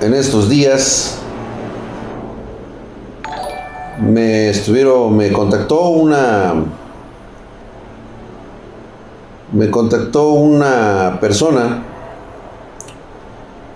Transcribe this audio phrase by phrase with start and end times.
[0.00, 1.18] en estos días
[4.00, 6.54] me estuvieron, me contactó una,
[9.52, 11.82] me contactó una persona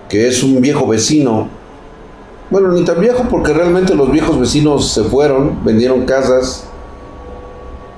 [0.07, 1.49] que es un viejo vecino.
[2.49, 6.65] Bueno, ni tan viejo porque realmente los viejos vecinos se fueron, vendieron casas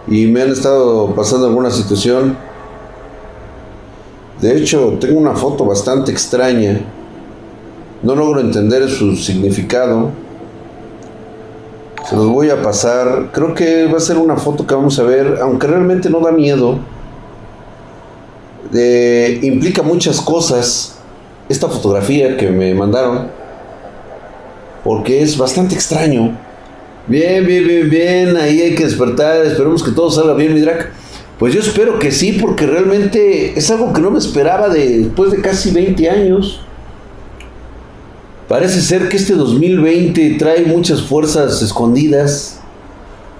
[0.08, 2.38] y me han estado pasando alguna situación.
[4.42, 6.82] De hecho, tengo una foto bastante extraña.
[8.06, 10.12] No logro entender su significado.
[12.08, 13.32] Se los voy a pasar.
[13.34, 16.32] Creo que va a ser una foto que vamos a ver, aunque realmente no da
[16.32, 16.78] miedo.
[19.42, 21.00] implica muchas cosas
[21.50, 23.28] esta fotografía que me mandaron.
[24.84, 26.38] Porque es bastante extraño.
[27.08, 28.38] Bien, bien, bien, bien.
[28.38, 29.44] Ahí hay que despertar.
[29.48, 30.92] Esperemos que todo salga bien, mi drag.
[31.40, 35.32] Pues yo espero que sí, porque realmente es algo que no me esperaba de, después
[35.32, 36.62] de casi 20 años.
[38.48, 42.60] Parece ser que este 2020 trae muchas fuerzas escondidas.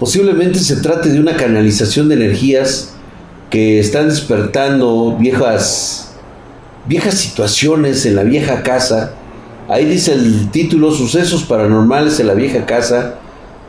[0.00, 2.94] Posiblemente se trate de una canalización de energías
[3.50, 6.12] que están despertando viejas,
[6.86, 9.12] viejas situaciones en la vieja casa.
[9.68, 13.14] Ahí dice el título, Sucesos paranormales en la vieja casa.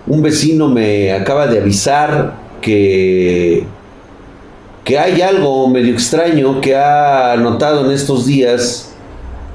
[0.07, 3.65] Un vecino me acaba de avisar que
[4.87, 8.86] que hay algo medio extraño que ha notado en estos días,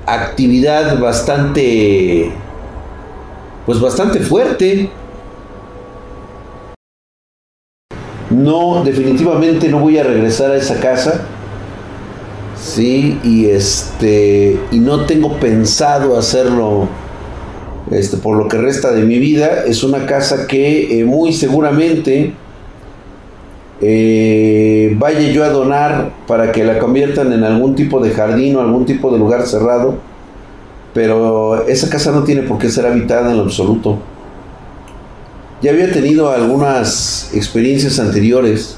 [0.06, 2.32] actividad bastante,
[3.66, 4.90] pues bastante fuerte.
[8.30, 11.22] No, definitivamente no voy a regresar a esa casa.
[12.56, 16.88] Sí, y este, y no tengo pensado hacerlo
[17.90, 19.64] este, por lo que resta de mi vida.
[19.66, 22.32] Es una casa que eh, muy seguramente
[23.84, 28.60] eh, vaya yo a donar para que la conviertan en algún tipo de jardín o
[28.60, 29.96] algún tipo de lugar cerrado,
[30.94, 33.98] pero esa casa no tiene por qué ser habitada en lo absoluto.
[35.62, 38.76] Ya había tenido algunas experiencias anteriores,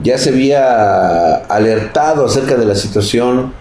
[0.00, 3.52] ya se había alertado acerca de la situación.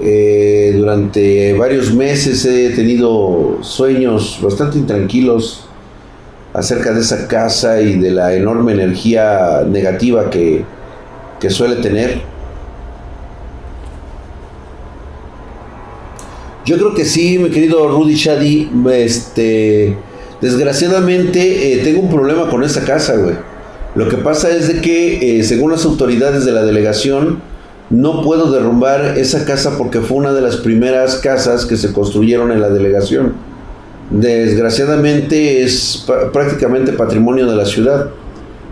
[0.00, 5.68] Eh, durante varios meses he tenido sueños bastante intranquilos
[6.54, 10.64] acerca de esa casa y de la enorme energía negativa que,
[11.48, 12.20] suele tener.
[16.64, 19.96] Yo creo que sí, mi querido Rudy Shadi, este,
[20.40, 23.34] desgraciadamente eh, tengo un problema con esa casa, güey.
[23.96, 27.42] Lo que pasa es de que, eh, según las autoridades de la delegación,
[27.90, 32.52] no puedo derrumbar esa casa porque fue una de las primeras casas que se construyeron
[32.52, 33.34] en la delegación
[34.12, 38.10] desgraciadamente es prácticamente patrimonio de la ciudad.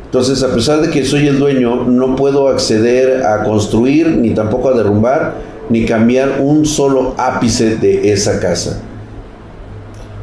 [0.05, 4.69] Entonces, a pesar de que soy el dueño, no puedo acceder a construir, ni tampoco
[4.69, 5.35] a derrumbar,
[5.69, 8.81] ni cambiar un solo ápice de esa casa.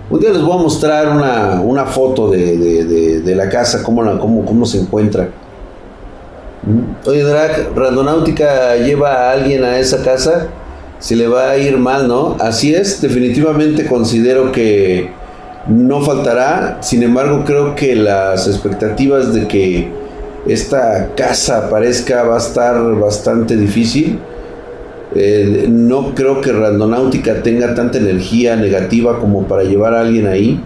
[0.09, 4.65] Un día les voy a mostrar una, foto de, la casa, cómo, la, cómo, cómo
[4.65, 5.29] se encuentra.
[6.63, 7.07] ¿Mm?
[7.07, 10.47] Oye, Drac, ¿Randonáutica lleva a alguien a esa casa?
[10.99, 12.35] Si le va a ir mal, ¿no?
[12.39, 15.09] Así es, definitivamente considero que
[15.67, 19.91] no faltará, sin embargo creo que las expectativas de que
[20.47, 24.19] esta casa aparezca va a estar bastante difícil.
[25.15, 30.61] Eh, no creo que Randonáutica tenga tanta energía negativa como para llevar a alguien ahí.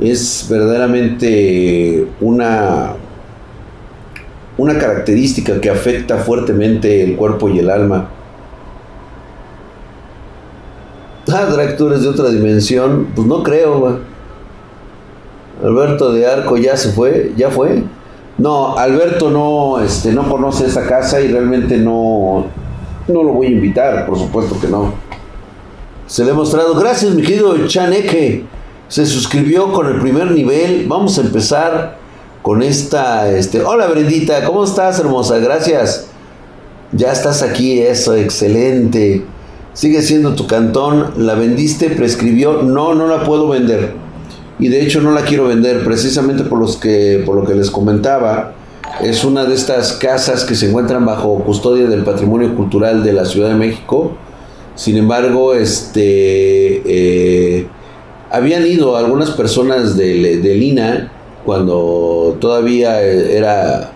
[0.00, 2.94] Es verdaderamente una,
[4.58, 8.10] una característica que afecta fuertemente el cuerpo y el alma.
[11.42, 13.08] Drag, tú eres de otra dimensión.
[13.14, 14.00] Pues no creo.
[15.62, 17.82] Alberto de Arco ya se fue, ya fue.
[18.36, 22.46] No, Alberto no, este, no conoce esa casa y realmente no,
[23.06, 24.94] no lo voy a invitar, por supuesto que no.
[26.06, 26.74] Se le ha mostrado.
[26.74, 28.44] Gracias, mi querido Chaneque.
[28.88, 30.86] Se suscribió con el primer nivel.
[30.88, 31.96] Vamos a empezar
[32.42, 33.30] con esta.
[33.30, 35.38] Este, hola, Brendita, ¿cómo estás, hermosa?
[35.38, 36.08] Gracias.
[36.92, 39.24] Ya estás aquí, eso, excelente
[39.74, 43.92] sigue siendo tu cantón, la vendiste, prescribió, no, no la puedo vender.
[44.58, 47.70] Y de hecho no la quiero vender, precisamente por, los que, por lo que les
[47.70, 48.54] comentaba.
[49.02, 53.24] Es una de estas casas que se encuentran bajo custodia del patrimonio cultural de la
[53.24, 54.12] Ciudad de México.
[54.76, 57.66] Sin embargo, este, eh,
[58.30, 61.10] habían ido algunas personas de, de Lina
[61.44, 63.92] cuando todavía era,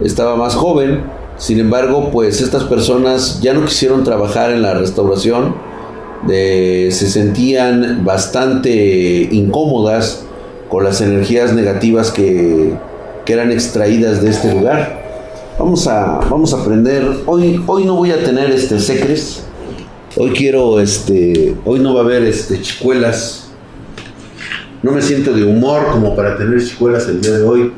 [0.00, 1.02] estaba más joven
[1.36, 5.54] sin embargo, pues estas personas ya no quisieron trabajar en la restauración,
[6.26, 10.24] se sentían bastante incómodas
[10.68, 12.74] con las energías negativas que,
[13.26, 15.02] eran extraídas de este lugar.
[15.58, 19.44] Vamos a, vamos a aprender, hoy, hoy no voy a tener este secres,
[20.16, 23.48] Hoy quiero, este, hoy no va a haber, este, chicuelas.
[24.80, 27.72] No me siento de humor como para tener chicuelas el día de hoy.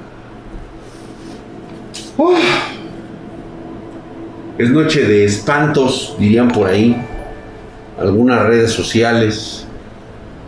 [4.58, 6.96] Es noche de espantos, dirían por ahí.
[7.98, 9.66] Algunas redes sociales.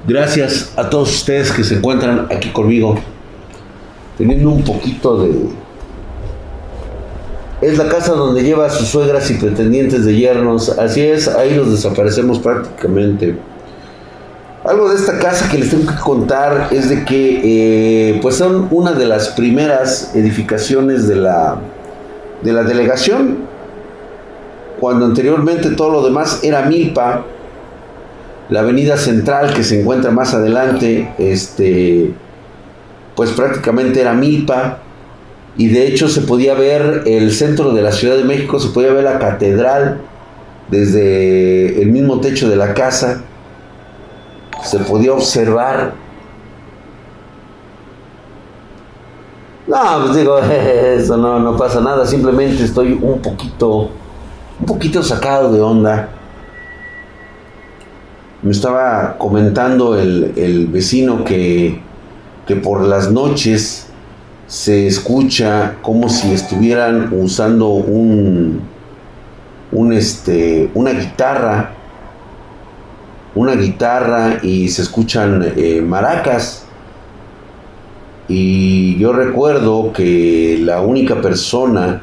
[0.07, 2.99] Gracias a todos ustedes que se encuentran aquí conmigo.
[4.17, 5.35] Teniendo un poquito de...
[7.61, 10.71] Es la casa donde lleva a sus suegras y pretendientes de yernos.
[10.79, 13.37] Así es, ahí los desaparecemos prácticamente.
[14.65, 17.41] Algo de esta casa que les tengo que contar es de que
[18.13, 21.59] eh, pues son una de las primeras edificaciones de la,
[22.43, 23.48] de la delegación
[24.81, 27.25] cuando anteriormente todo lo demás era milpa,
[28.49, 32.13] la avenida central que se encuentra más adelante, este,
[33.15, 34.79] pues prácticamente era milpa,
[35.57, 38.93] y de hecho se podía ver el centro de la Ciudad de México, se podía
[38.93, 40.01] ver la catedral
[40.69, 43.23] desde el mismo techo de la casa,
[44.63, 45.95] se podía observar.
[49.67, 50.39] No, pues digo,
[50.97, 53.91] eso no, no pasa nada, simplemente estoy un poquito
[54.61, 56.09] un poquito sacado de onda.
[58.43, 61.81] Me estaba comentando el, vecino que,
[62.47, 63.89] que por las noches
[64.47, 68.63] se escucha como si estuvieran usando un,
[69.73, 71.73] un este, una guitarra,
[73.35, 76.65] una guitarra y se escuchan eh, maracas.
[78.29, 82.03] Y yo recuerdo que la única persona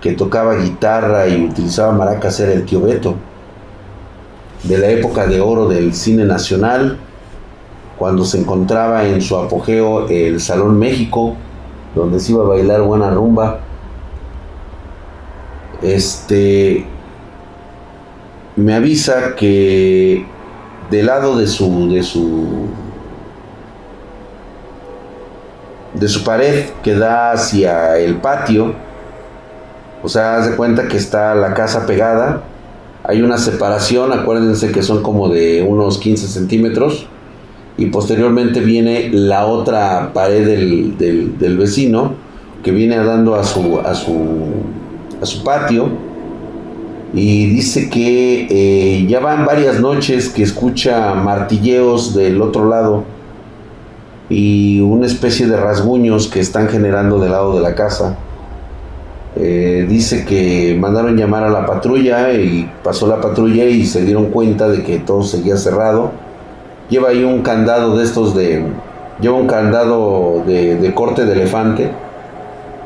[0.00, 3.16] que tocaba guitarra y utilizaba maracas era el tío Beto,
[4.62, 6.98] de la época de oro del cine nacional,
[7.98, 11.36] cuando se encontraba en su apogeo el Salón México,
[11.94, 13.60] donde se iba a bailar buena rumba.
[15.82, 16.86] Este
[18.56, 20.26] me avisa que
[20.90, 22.68] del lado de su de su
[25.94, 28.74] de su pared que da hacia el patio
[30.02, 32.42] o sea, haz de cuenta que está la casa pegada.
[33.04, 37.06] Hay una separación, acuérdense que son como de unos 15 centímetros.
[37.76, 42.14] Y posteriormente viene la otra pared del, vecino
[42.62, 44.14] que viene dando a su, a su,
[45.20, 45.88] a su patio.
[47.12, 53.04] Y dice que eh, ya van varias noches que escucha martilleos del otro lado
[54.28, 58.16] y una especie de rasguños que están generando del lado de la casa
[59.36, 64.26] eh, dice que mandaron llamar a la patrulla y pasó la patrulla y se dieron
[64.26, 66.10] cuenta de que todo seguía cerrado.
[66.88, 68.64] Lleva ahí un candado de estos de...
[69.20, 71.90] Lleva un candado de, corte de elefante.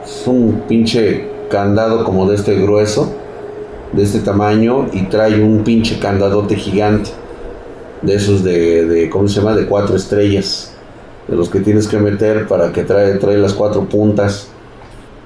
[0.04, 3.12] Es un pinche candado como de este grueso,
[3.92, 7.10] de este tamaño, y trae un pinche candadote gigante.
[8.02, 9.54] De esos de, de ¿cómo se llama?
[9.54, 10.72] De cuatro estrellas.
[11.28, 14.50] De los que tienes que meter para que trae, trae las cuatro puntas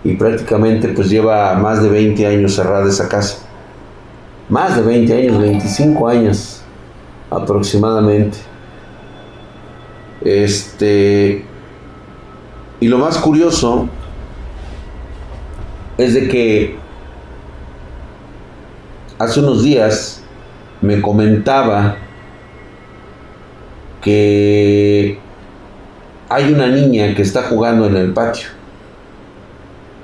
[0.04, 3.38] y prácticamente pues lleva más de 20 años cerrada esa casa.
[4.48, 6.62] Más de 20 años, 25 años
[7.30, 8.38] aproximadamente.
[10.22, 11.44] Este
[12.80, 13.88] y lo más curioso
[15.96, 16.76] es de que
[19.18, 20.22] hace unos días
[20.80, 21.96] me comentaba
[24.00, 25.18] que
[26.28, 28.57] hay una niña que está jugando en el patio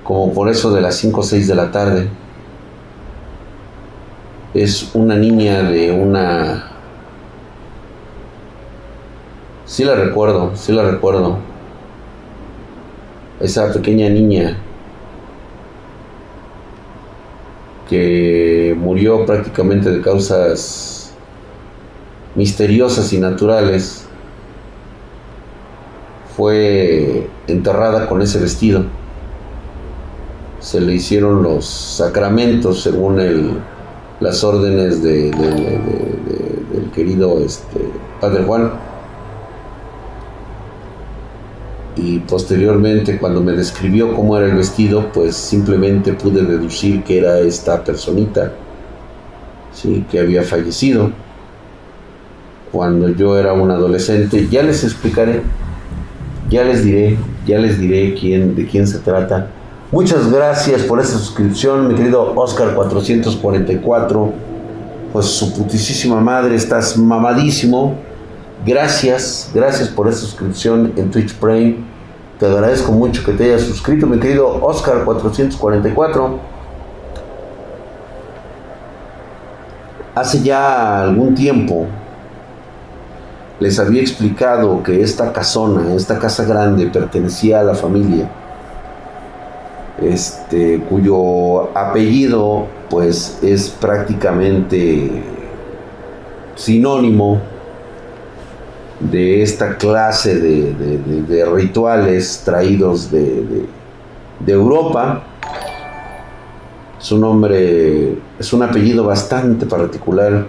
[0.05, 2.09] como por eso de las 5 o 6 de la tarde.
[4.53, 6.71] Es una niña de una...
[9.65, 11.39] Sí la recuerdo, sí la recuerdo.
[13.41, 14.59] Esa pequeña niña
[17.89, 21.15] que murió prácticamente de causas
[22.35, 24.07] misteriosas y naturales,
[26.37, 28.85] fue enterrada con ese vestido
[30.65, 33.51] se le hicieron los sacramentos según el,
[34.21, 37.81] las órdenes de, del querido este,
[38.19, 38.73] Padre Juan.
[41.97, 47.41] Y posteriormente cuando me describió cómo era el vestido, pues simplemente pude deducir que era
[47.41, 48.53] esta personita,
[49.75, 50.07] ¿sí?
[50.11, 51.11] que había fallecido
[52.73, 54.49] cuando yo era un adolescente.
[54.51, 55.43] Ya les explicaré,
[56.49, 59.51] ya les diré, ya les diré quién, de quién se trata
[59.93, 64.33] Muchas gracias por esta suscripción, mi querido Oscar 444.
[65.13, 67.95] Pues su putísima madre, estás mamadísimo.
[68.67, 71.77] Gracias, gracias por esta suscripción en Twitch Prime.
[72.39, 76.55] Te agradezco mucho que te hayas suscrito, mi querido Oscar 444.
[80.15, 81.87] hace ya algún tiempo
[83.59, 88.29] les había explicado que esta casona, esta casa grande, pertenecía a la familia,
[90.01, 95.11] este, cuyo apellido pues es prácticamente
[96.57, 97.41] sinónimo
[99.01, 103.67] de esta clase de, rituales traídos de,
[104.47, 105.23] Europa.
[106.99, 110.47] Su nombre es un apellido bastante particular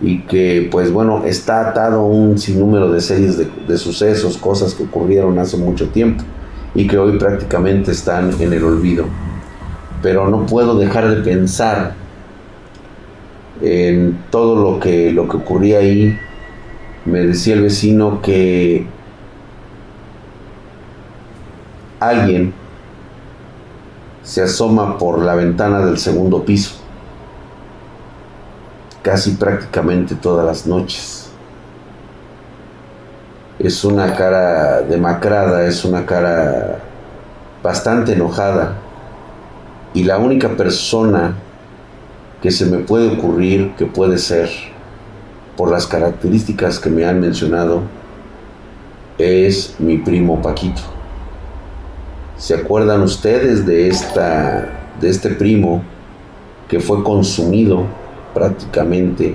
[0.00, 4.84] y que pues bueno está atado a un sinnúmero de series de, sucesos, cosas que
[4.84, 6.24] ocurrieron hace mucho tiempo
[6.74, 9.06] y que hoy prácticamente están en el olvido.
[10.02, 11.94] Pero no puedo dejar de pensar
[13.60, 16.16] en todo lo que, lo que ocurría ahí
[17.04, 18.86] me decía el vecino que
[22.00, 22.52] alguien
[24.22, 26.76] se asoma por la ventana del segundo piso,
[29.02, 31.27] casi prácticamente todas las noches.
[33.58, 36.78] Es una cara demacrada, es una cara
[37.62, 38.74] bastante enojada
[39.94, 41.34] y la única persona
[42.40, 44.48] que se me puede ocurrir que puede ser
[45.56, 47.82] por las características que me han mencionado,
[49.18, 50.82] es mi primo Paquito.
[52.36, 54.68] ¿Se acuerdan ustedes de, esta,
[55.00, 55.82] de este primo
[56.68, 57.86] que fue consumido
[58.32, 59.34] prácticamente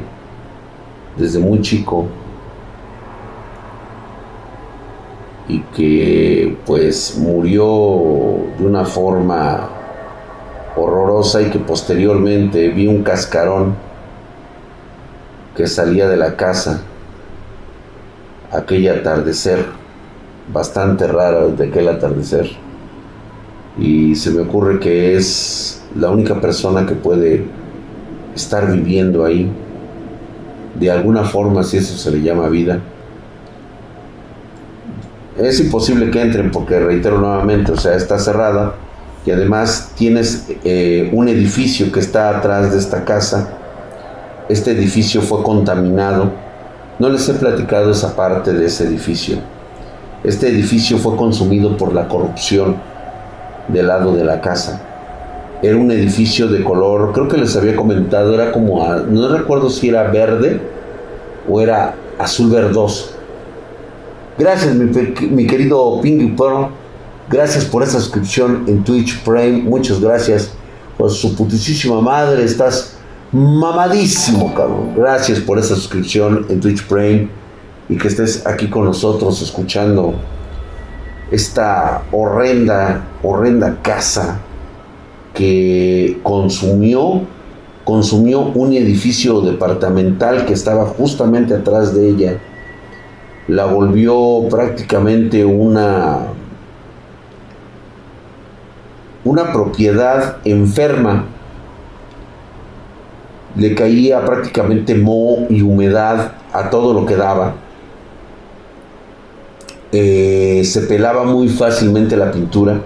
[1.17, 2.07] desde muy chico
[5.47, 7.65] y que pues murió
[8.57, 9.69] de una forma
[10.75, 13.75] horrorosa y que posteriormente vi un cascarón
[15.55, 16.81] que salía de la casa
[18.51, 19.65] aquel atardecer,
[20.51, 22.49] bastante raro de aquel atardecer.
[23.77, 27.45] Y se me ocurre que es la única persona que puede
[28.35, 29.51] estar viviendo ahí,
[30.79, 32.79] de alguna forma, si eso se le llama vida.
[35.37, 38.75] Es imposible que entren porque, reitero nuevamente, o sea, está cerrada
[39.25, 43.57] y además tienes eh, un edificio que está atrás de esta casa
[44.49, 46.31] este edificio fue contaminado.
[46.99, 49.37] No les he platicado esa parte de ese edificio.
[50.23, 52.75] Este edificio fue consumido por la corrupción
[53.69, 54.81] del lado de la casa.
[55.61, 59.87] Era un edificio de color, creo que les había comentado, era como, no recuerdo si
[59.87, 60.59] era verde
[61.49, 63.12] o era azul verdoso.
[64.37, 66.35] Gracias, mi, querido Pinky.
[67.29, 69.61] Gracias por esa suscripción en Twitch Prime.
[69.61, 70.51] Muchas gracias
[70.97, 72.43] por su putísima madre.
[72.43, 72.95] Estás
[73.31, 74.93] mamadísimo, cabrón.
[74.95, 77.29] Gracias por esa suscripción en Twitch Prime
[77.89, 80.15] y que estés aquí con nosotros escuchando
[81.31, 84.39] esta horrenda, horrenda casa
[85.33, 87.21] que consumió,
[87.83, 92.39] consumió un edificio departamental que estaba justamente atrás de ella.
[93.47, 96.27] La volvió prácticamente una
[99.25, 101.25] una propiedad enferma
[103.55, 107.55] le caía prácticamente moho y humedad a todo lo que daba.
[109.91, 112.81] Eh, se pelaba muy fácilmente la pintura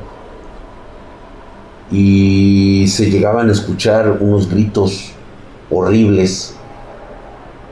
[1.90, 5.14] y se llegaban a escuchar unos gritos
[5.70, 6.57] horribles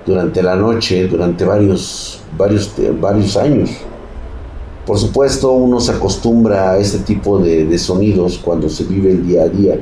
[0.05, 3.71] durante la noche, durante varios, varios, varios años.
[4.85, 9.43] Por supuesto, uno se acostumbra a este tipo de, sonidos cuando se vive el día
[9.43, 9.79] a día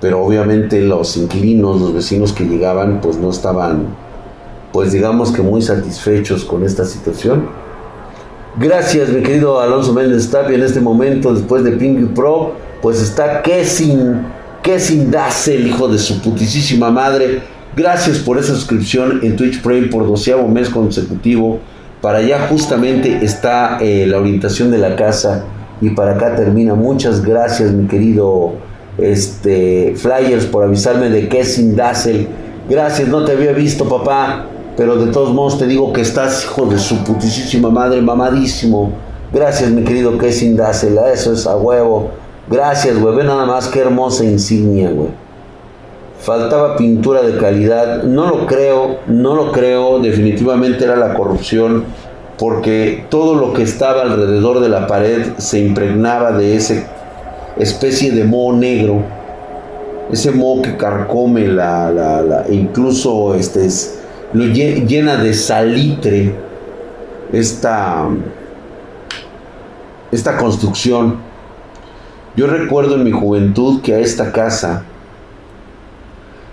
[0.00, 3.86] pero obviamente los inquilinos, los vecinos que llegaban, pues no estaban,
[4.72, 7.48] pues digamos que muy satisfechos con esta situación.
[8.58, 10.56] Gracias, mi querido Alonso Méndez Tapia.
[10.56, 14.22] En este momento, después de Pinky Pro, pues está Kessin,
[14.62, 15.12] Kessin
[15.46, 17.55] el hijo de su putísima madre.
[17.76, 21.58] Gracias por esa suscripción en Twitch Prime por doceavo mes consecutivo.
[22.00, 25.44] Para allá justamente está eh, la orientación de la casa
[25.82, 26.74] y para acá termina.
[26.74, 28.54] Muchas gracias, mi querido
[28.96, 31.60] este, Flyers por avisarme de que es.
[31.76, 34.46] Gracias, no te había visto, papá.
[34.78, 38.92] Pero de todos modos te digo que estás, hijo de su putísima madre, mamadísimo.
[39.34, 41.12] Gracias, mi querido que sin Dazzle.
[41.12, 42.08] Eso es a huevo.
[42.50, 43.16] Gracias, güey.
[43.16, 45.25] Ve nada más qué hermosa insignia, güey.
[46.20, 48.02] Faltaba pintura de calidad.
[48.02, 49.98] No lo creo, no lo creo.
[50.00, 51.84] Definitivamente era la corrupción.
[52.38, 56.84] Porque todo lo que estaba alrededor de la pared se impregnaba de ese
[57.58, 59.02] especie de moho negro,
[60.12, 63.66] ese moho que carcome la, la, incluso este
[64.32, 66.34] lo llena de salitre
[67.32, 68.08] esta,
[70.12, 71.16] esta construcción.
[72.36, 74.84] Yo recuerdo en mi juventud que a esta casa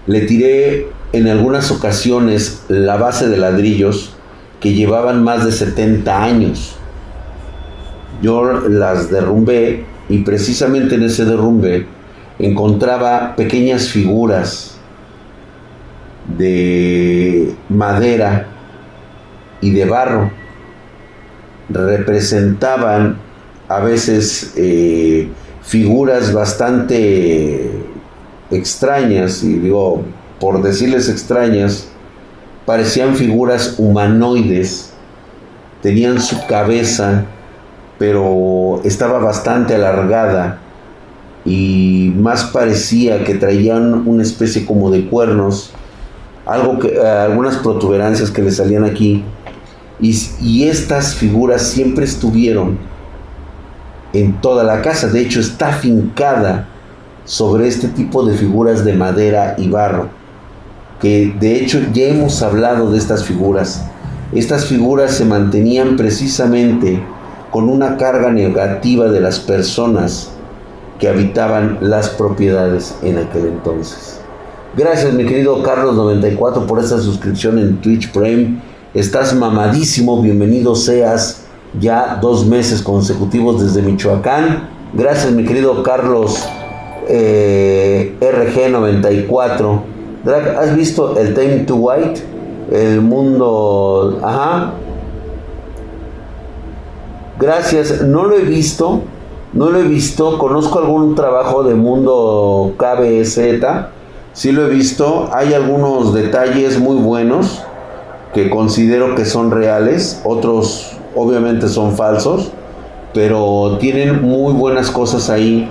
[0.08, 4.16] Le tiré en algunas ocasiones la base de ladrillos
[4.60, 6.76] que llevaban más de 70 años.
[8.22, 11.86] Yo las derrumbé y precisamente en ese derrumbe
[12.40, 14.78] encontraba pequeñas figuras
[16.38, 18.48] de madera
[19.62, 20.32] y de barro.
[21.70, 23.18] Representaban
[23.70, 25.30] a veces eh,
[25.62, 27.93] figuras bastante
[28.56, 30.04] extrañas, y digo,
[30.40, 31.88] por decirles extrañas,
[32.66, 34.92] parecían figuras humanoides,
[35.82, 37.26] tenían su cabeza,
[38.00, 40.60] pero estaba bastante alargada
[41.46, 45.72] y más parecía que traían una especie como de cuernos,
[46.46, 49.24] algo que, eh, algunas protuberancias que le salían aquí,
[50.00, 52.78] y, y estas figuras siempre estuvieron
[54.14, 56.70] en toda la casa, de hecho está fincada
[57.26, 60.08] sobre este tipo de figuras de madera y barro,
[61.02, 63.86] que de hecho ya hemos hablado de estas figuras.
[64.34, 67.04] Estas figuras se mantenían precisamente
[67.52, 70.32] con una carga negativa de las personas
[71.00, 74.20] que habitaban las propiedades en aquel entonces.
[74.76, 78.60] Gracias mi querido Carlos94 por esta suscripción en Twitch Prime.
[78.94, 81.44] Estás mamadísimo, bienvenido seas
[81.80, 84.70] ya dos meses consecutivos desde Michoacán.
[84.94, 86.44] Gracias mi querido Carlos
[87.08, 89.82] eh, RG94.
[90.24, 92.22] Drag, ¿has visto el Time to White?
[92.72, 94.20] El mundo...
[94.24, 94.74] Ajá.
[97.40, 99.02] Gracias, no lo he visto.
[99.54, 100.38] No lo he visto.
[100.38, 103.40] Conozco algún trabajo de mundo KBZ.
[104.34, 105.30] Sí lo he visto.
[105.34, 107.64] Hay algunos detalles muy buenos
[108.34, 110.22] que considero que son reales.
[110.24, 112.52] Otros obviamente son falsos.
[113.14, 115.70] Pero tienen muy buenas cosas ahí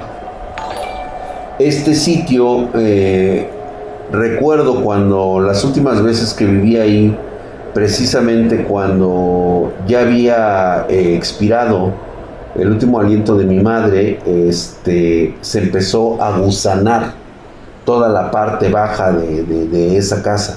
[1.66, 3.49] este sitio, eh,
[4.11, 7.16] recuerdo cuando las últimas veces que viví ahí,
[7.75, 11.92] precisamente cuando ya había eh, expirado
[12.55, 17.14] el último aliento de mi madre, este, se empezó a gusanar
[17.85, 20.55] toda la parte baja de, esa casa.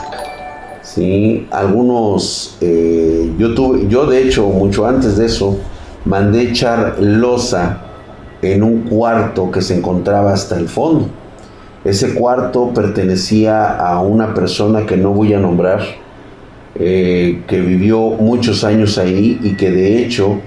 [0.82, 1.48] ¿sí?
[1.52, 5.58] Algunos, eh, yo, tuve, yo de hecho, mucho antes de eso,
[6.04, 7.85] mandé echar losa
[8.53, 11.08] en un cuarto que se encontraba hasta el fondo.
[11.84, 15.81] Ese cuarto pertenecía a una persona que no voy a nombrar,
[16.75, 20.39] eh, que vivió muchos años ahí y que de hecho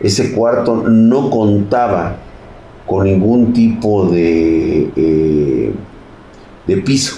[0.00, 2.16] ese cuarto no contaba
[2.86, 5.72] con ningún tipo de, eh,
[6.66, 7.16] de piso.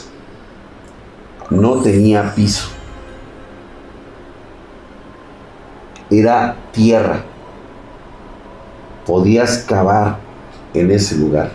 [1.51, 2.69] No tenía piso.
[6.11, 7.23] Era tierra.
[9.05, 10.24] Podías cavar
[10.75, 11.51] en ese lugar.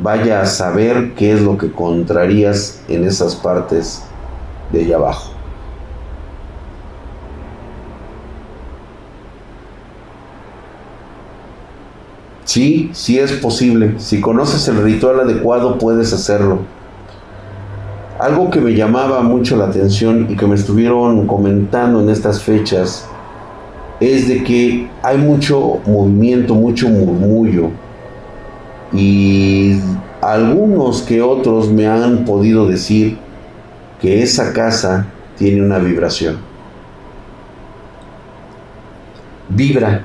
[0.00, 4.04] Vaya a saber qué es lo que encontrarías en esas partes
[4.72, 5.32] de allá abajo.
[12.44, 13.96] Sí, sí es posible.
[13.98, 16.60] Si conoces el ritual adecuado puedes hacerlo.
[18.18, 23.06] Algo que me llamaba mucho la atención y que me estuvieron comentando en estas fechas
[24.00, 27.70] es de que hay mucho movimiento, mucho murmullo
[28.92, 29.80] y
[30.20, 33.18] algunos que otros me han podido decir
[34.00, 35.06] que esa casa
[35.36, 36.38] tiene una vibración.
[39.48, 40.02] Vibra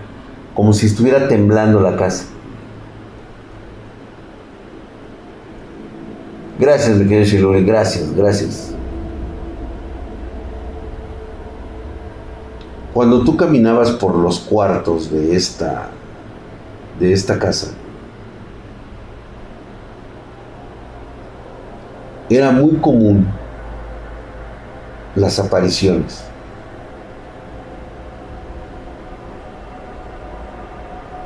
[0.53, 2.25] como si estuviera temblando la casa.
[6.59, 8.73] Gracias, mi querido gracias, gracias.
[12.93, 15.89] Cuando tú caminabas por los cuartos de esta,
[16.99, 17.71] de esta casa,
[22.29, 23.27] era muy común
[25.15, 26.23] las apariciones.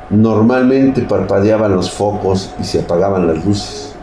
[0.08, 3.94] Normalmente parpadeaban los focos y se apagaban las luces.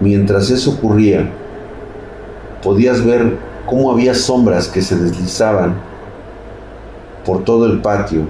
[0.00, 1.30] Mientras eso ocurría,
[2.62, 5.74] podías ver cómo había sombras que se deslizaban
[7.26, 8.22] por todo el patio,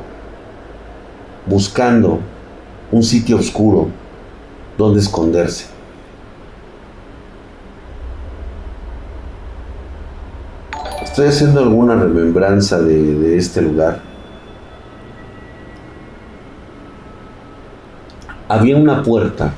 [1.46, 2.18] buscando
[2.90, 3.88] un sitio oscuro
[4.76, 5.66] donde esconderse.
[11.02, 14.00] Estoy haciendo alguna remembranza de, de este lugar.
[18.48, 19.52] Había una puerta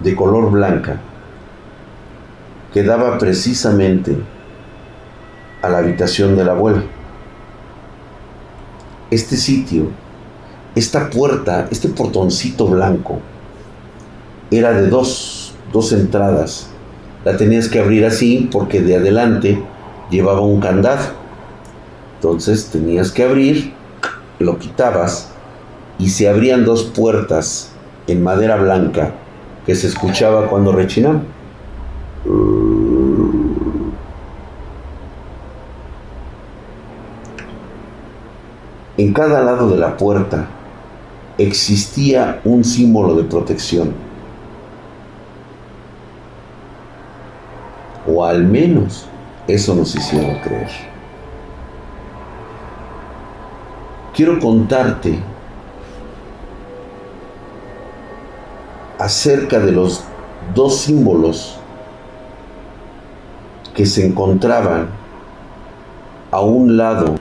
[0.00, 1.00] de color blanca
[2.72, 4.16] que daba precisamente
[5.66, 6.82] a la habitación de la abuela.
[9.10, 9.88] Este sitio,
[10.74, 13.18] esta puerta, este portoncito blanco,
[14.50, 16.68] era de dos, dos entradas.
[17.24, 19.62] La tenías que abrir así porque de adelante
[20.10, 21.04] llevaba un candado.
[22.16, 23.72] Entonces tenías que abrir,
[24.38, 25.30] lo quitabas
[25.98, 27.72] y se abrían dos puertas
[28.06, 29.12] en madera blanca
[29.66, 31.24] que se escuchaba cuando rechinaban.
[38.98, 40.46] En cada lado de la puerta
[41.36, 43.92] existía un símbolo de protección.
[48.08, 49.06] O al menos
[49.46, 50.70] eso nos hicieron creer.
[54.14, 55.18] Quiero contarte
[58.98, 60.04] acerca de los
[60.54, 61.58] dos símbolos
[63.74, 64.86] que se encontraban
[66.30, 67.16] a un lado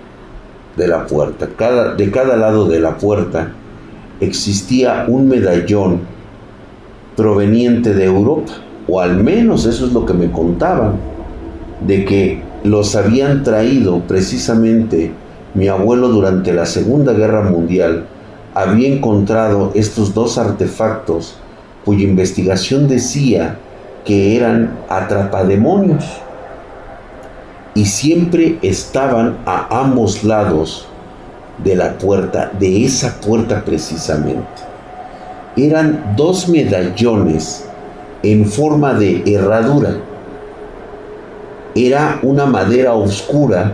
[0.75, 1.49] de la puerta.
[1.57, 3.51] Cada, de cada lado de la puerta
[4.19, 6.01] existía un medallón
[7.15, 8.53] proveniente de Europa,
[8.87, 10.97] o al menos eso es lo que me contaban,
[11.85, 15.11] de que los habían traído precisamente
[15.53, 18.05] mi abuelo durante la Segunda Guerra Mundial,
[18.53, 21.37] había encontrado estos dos artefactos
[21.83, 23.57] cuya investigación decía
[24.03, 26.03] que eran atrapademonios
[27.75, 30.87] y siempre estaban a ambos lados
[31.63, 34.63] de la puerta, de esa puerta precisamente.
[35.57, 37.65] Eran dos medallones
[38.23, 39.97] en forma de herradura.
[41.75, 43.73] Era una madera oscura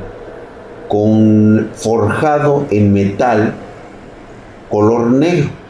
[0.88, 3.54] con forjado en metal
[4.70, 5.61] color negro.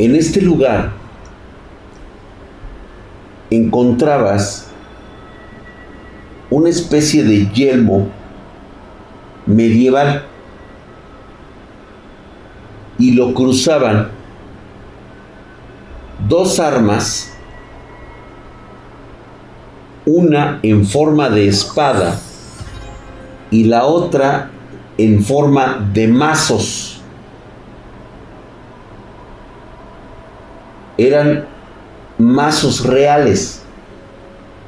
[0.00, 0.92] En este lugar
[3.50, 4.70] encontrabas
[6.48, 8.08] una especie de yelmo
[9.44, 10.24] medieval
[12.98, 14.08] y lo cruzaban
[16.26, 17.30] dos armas,
[20.06, 22.18] una en forma de espada
[23.50, 24.48] y la otra
[24.96, 26.89] en forma de mazos.
[31.00, 31.46] Eran
[32.18, 33.62] mazos reales.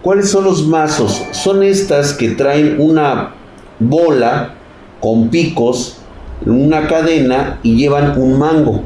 [0.00, 1.22] ¿Cuáles son los mazos?
[1.32, 3.34] Son estas que traen una
[3.78, 4.54] bola
[4.98, 5.98] con picos,
[6.46, 8.80] una cadena y llevan un mango.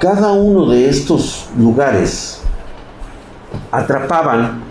[0.00, 2.40] Cada uno de estos lugares
[3.70, 4.62] atrapaban,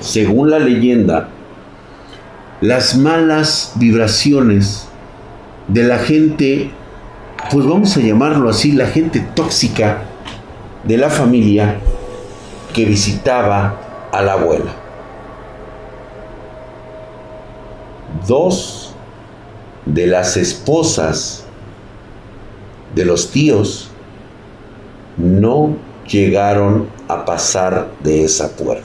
[0.00, 1.30] según la leyenda,
[2.64, 4.88] las malas vibraciones
[5.68, 6.70] de la gente,
[7.50, 10.04] pues vamos a llamarlo así, la gente tóxica
[10.82, 11.76] de la familia
[12.72, 14.72] que visitaba a la abuela.
[18.26, 18.94] Dos
[19.84, 21.44] de las esposas
[22.94, 23.90] de los tíos
[25.18, 25.76] no
[26.08, 28.83] llegaron a pasar de esa puerta.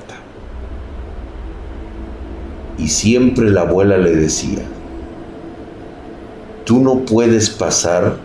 [2.79, 4.63] Y siempre la abuela le decía,
[6.63, 8.15] tú no puedes pasar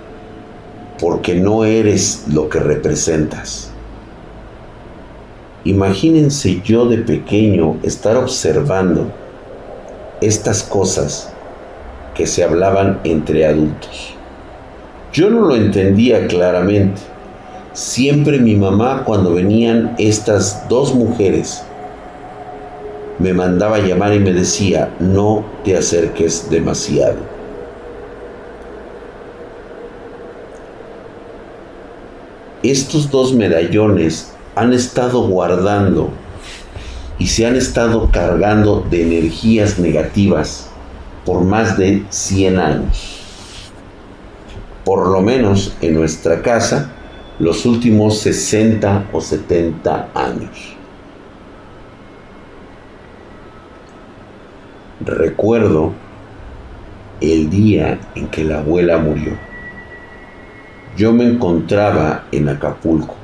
[1.01, 3.71] porque no eres lo que representas.
[5.65, 9.11] Imagínense yo de pequeño estar observando
[10.21, 11.33] estas cosas
[12.15, 14.15] que se hablaban entre adultos.
[15.13, 17.01] Yo no lo entendía claramente.
[17.73, 21.65] Siempre mi mamá cuando venían estas dos mujeres
[23.19, 27.35] me mandaba llamar y me decía, no te acerques demasiado.
[32.71, 36.09] estos dos medallones han estado guardando
[37.19, 40.71] y se han estado cargando de energías negativas
[41.27, 43.21] por más de 100 años.
[44.85, 46.91] Por lo menos en nuestra casa,
[47.39, 50.74] los últimos 60 o 70 años.
[55.05, 55.93] Recuerdo
[57.21, 59.33] el día en que la abuela murió
[60.97, 63.15] yo me encontraba en Acapulco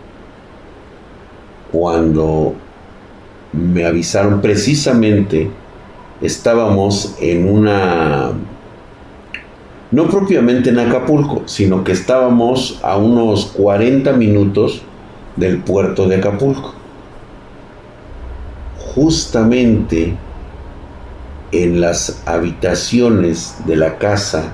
[1.70, 2.54] cuando
[3.52, 5.50] me avisaron precisamente
[6.20, 8.32] estábamos en una
[9.92, 14.82] no propiamente en Acapulco, sino que estábamos a unos 40 minutos
[15.34, 16.74] del puerto de Acapulco.
[18.94, 20.14] Justamente
[21.52, 24.52] en las habitaciones de la casa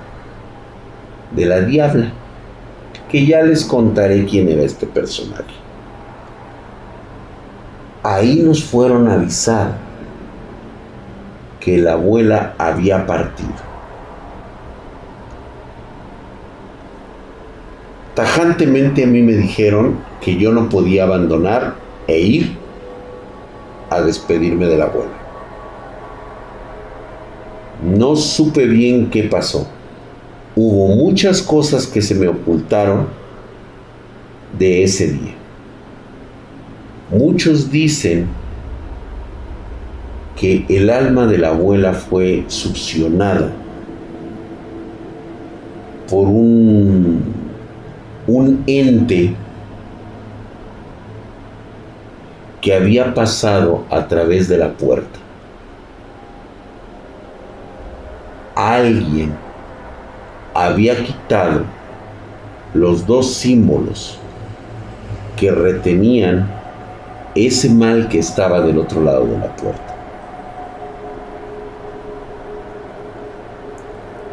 [1.32, 2.12] de la diabla
[3.10, 5.66] que ya les contaré quién era este personaje.
[8.06, 9.76] ahí nos fueron a avisar
[11.60, 13.66] que la abuela había partido.
[18.14, 21.74] Tajantemente a mí me dijeron que yo no podía abandonar
[22.06, 22.56] e ir
[23.90, 25.25] a despedirme de la abuela.
[27.82, 29.66] No supe bien qué pasó.
[30.54, 33.06] Hubo muchas cosas que se me ocultaron
[34.58, 35.34] de ese día.
[37.10, 38.26] Muchos dicen
[40.34, 43.52] que el alma de la abuela fue succionada
[46.08, 47.22] por un,
[48.26, 49.34] un ente
[52.60, 55.25] que había pasado a través de la puerta.
[58.56, 59.34] Alguien
[60.54, 61.64] había quitado
[62.72, 64.18] los dos símbolos
[65.36, 66.50] que retenían
[67.34, 69.94] ese mal que estaba del otro lado de la puerta.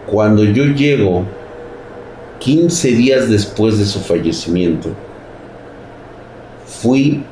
[0.09, 1.25] Cuando yo llego,
[2.39, 4.89] 15 días después de su fallecimiento,
[6.65, 7.23] fui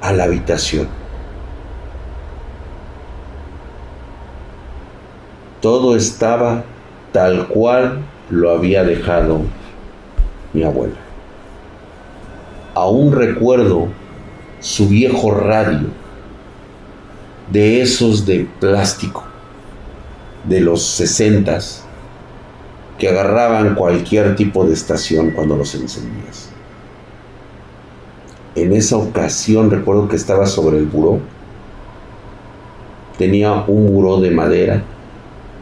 [0.00, 0.97] a la habitación.
[5.60, 6.64] Todo estaba
[7.12, 9.40] tal cual lo había dejado
[10.52, 10.96] mi abuela.
[12.74, 13.88] Aún recuerdo
[14.60, 15.88] su viejo radio,
[17.50, 19.24] de esos de plástico,
[20.44, 21.84] de los sesentas,
[22.98, 26.50] que agarraban cualquier tipo de estación cuando los encendías.
[28.54, 31.20] En esa ocasión recuerdo que estaba sobre el buró.
[33.16, 34.82] Tenía un buró de madera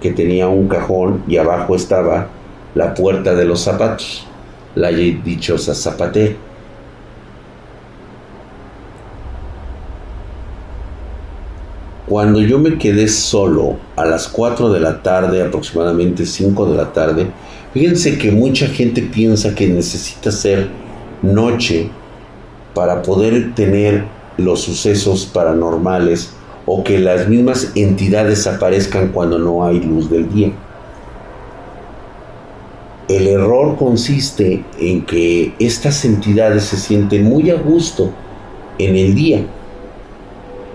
[0.01, 2.29] que tenía un cajón y abajo estaba
[2.75, 4.27] la puerta de los zapatos,
[4.75, 6.35] la dichosa zapatera.
[12.07, 16.93] Cuando yo me quedé solo a las 4 de la tarde, aproximadamente 5 de la
[16.93, 17.27] tarde,
[17.73, 20.69] fíjense que mucha gente piensa que necesita ser
[21.23, 21.91] noche
[22.75, 24.05] para poder tener
[24.37, 26.36] los sucesos paranormales
[26.67, 30.53] o que las mismas entidades aparezcan cuando no hay luz del día.
[33.09, 38.11] El error consiste en que estas entidades se sienten muy a gusto
[38.79, 39.47] en el día,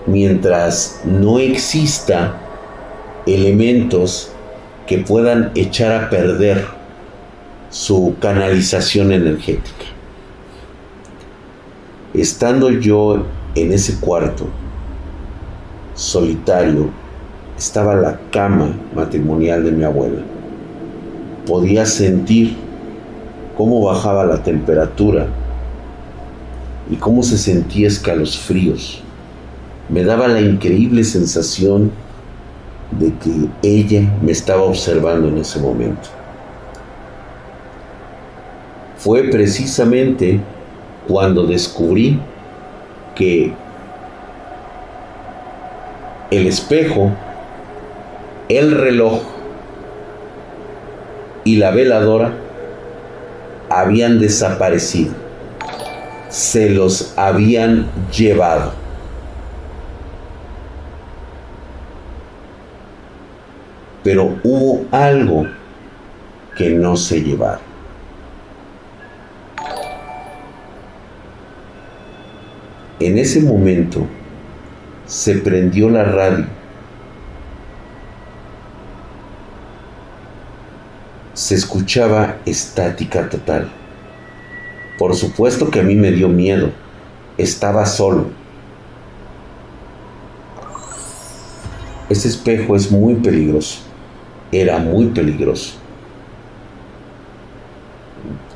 [0.06, 2.40] mientras no exista
[3.26, 4.32] elementos
[4.86, 6.64] que puedan echar a perder
[7.68, 9.84] su canalización energética.
[12.14, 13.24] Estando yo
[13.54, 14.46] en ese cuarto,
[15.94, 16.90] solitario,
[17.56, 20.22] estaba la cama matrimonial de mi abuela.
[21.46, 22.56] Podía sentir
[23.56, 25.26] cómo bajaba la temperatura
[26.90, 29.02] y cómo se sentía escalofríos.
[29.88, 31.90] Me daba la increíble sensación
[32.98, 36.08] de que ella me estaba observando en ese momento.
[38.98, 40.40] Fue precisamente
[41.08, 42.20] cuando descubrí
[43.14, 43.52] que
[46.32, 47.10] el espejo,
[48.48, 49.20] el reloj
[51.44, 52.32] y la veladora
[53.68, 55.12] habían desaparecido.
[56.30, 58.72] Se los habían llevado.
[64.02, 65.46] Pero hubo algo
[66.56, 67.60] que no se llevaron.
[73.00, 74.06] En ese momento,
[75.06, 76.46] se prendió la radio.
[81.34, 83.70] Se escuchaba estática total.
[84.98, 86.70] Por supuesto que a mí me dio miedo.
[87.38, 88.26] Estaba solo.
[92.08, 93.80] Ese espejo es muy peligroso.
[94.52, 95.74] Era muy peligroso.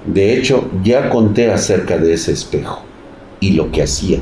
[0.05, 2.83] De hecho, ya conté acerca de ese espejo
[3.41, 4.21] y lo que hacía.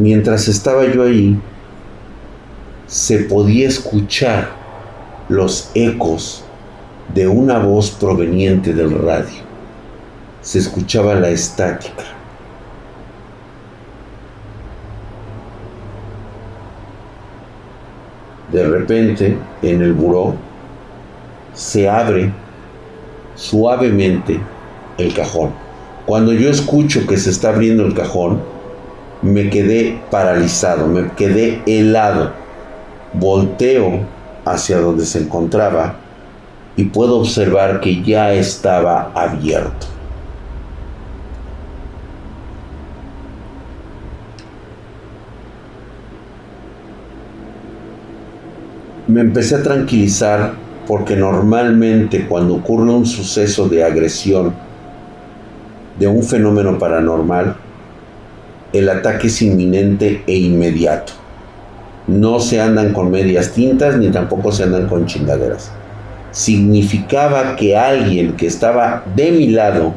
[0.00, 1.38] Mientras estaba yo ahí,
[2.86, 4.48] se podía escuchar
[5.28, 6.42] los ecos
[7.14, 9.42] de una voz proveniente del radio.
[10.40, 12.04] Se escuchaba la estática.
[18.50, 20.34] De repente, en el buró,
[21.54, 22.32] se abre
[23.36, 24.40] suavemente
[24.98, 25.50] el cajón.
[26.06, 28.40] Cuando yo escucho que se está abriendo el cajón,
[29.22, 32.32] me quedé paralizado, me quedé helado.
[33.12, 34.00] Volteo
[34.44, 35.96] hacia donde se encontraba
[36.76, 39.86] y puedo observar que ya estaba abierto.
[49.08, 50.52] Me empecé a tranquilizar
[50.86, 54.54] porque normalmente cuando ocurre un suceso de agresión,
[55.98, 57.56] de un fenómeno paranormal,
[58.72, 61.12] el ataque es inminente e inmediato.
[62.06, 65.70] No se andan con medias tintas ni tampoco se andan con chingaderas.
[66.32, 69.94] Significaba que alguien que estaba de mi lado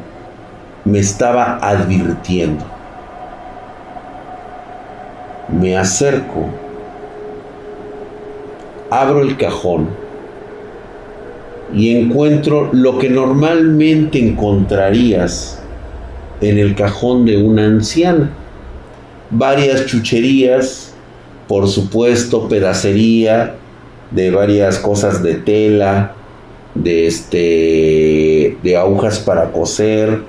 [0.85, 2.65] me estaba advirtiendo.
[5.49, 6.49] Me acerco,
[8.89, 9.89] abro el cajón
[11.73, 15.59] y encuentro lo que normalmente encontrarías
[16.41, 18.29] en el cajón de una anciana.
[19.35, 20.93] Varias chucherías,
[21.47, 23.55] por supuesto, pedacería
[24.11, 26.13] de varias cosas de tela,
[26.75, 30.21] de este de agujas para coser,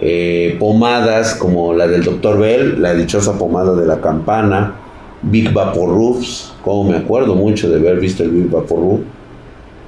[0.00, 2.38] eh, pomadas como la del Dr.
[2.38, 4.74] Bell, la dichosa pomada de la campana,
[5.22, 9.02] Big Roofs, como me acuerdo mucho de haber visto el Big Vaporub,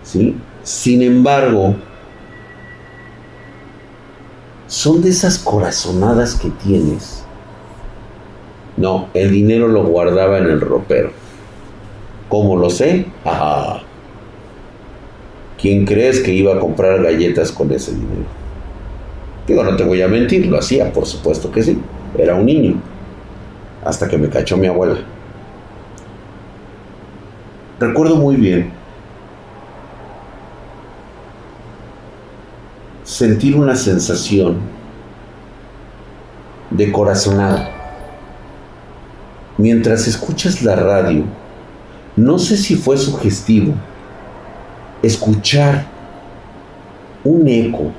[0.02, 0.34] ¿sí?
[0.62, 1.76] Sin embargo,
[4.66, 7.24] son de esas corazonadas que tienes.
[8.78, 11.10] No, el dinero lo guardaba en el ropero.
[12.28, 13.06] ¿Cómo lo sé?
[13.24, 13.82] Ajá.
[15.60, 18.26] ¿Quién crees que iba a comprar galletas con ese dinero?
[19.48, 21.78] Digo, no te voy a mentir, lo hacía, por supuesto que sí.
[22.16, 22.74] Era un niño.
[23.84, 24.98] Hasta que me cachó mi abuela.
[27.80, 28.70] Recuerdo muy bien
[33.02, 34.58] sentir una sensación
[36.70, 37.77] de corazonada.
[39.58, 41.24] Mientras escuchas la radio,
[42.16, 43.74] no sé si fue sugestivo
[45.02, 45.84] escuchar
[47.24, 47.92] un eco,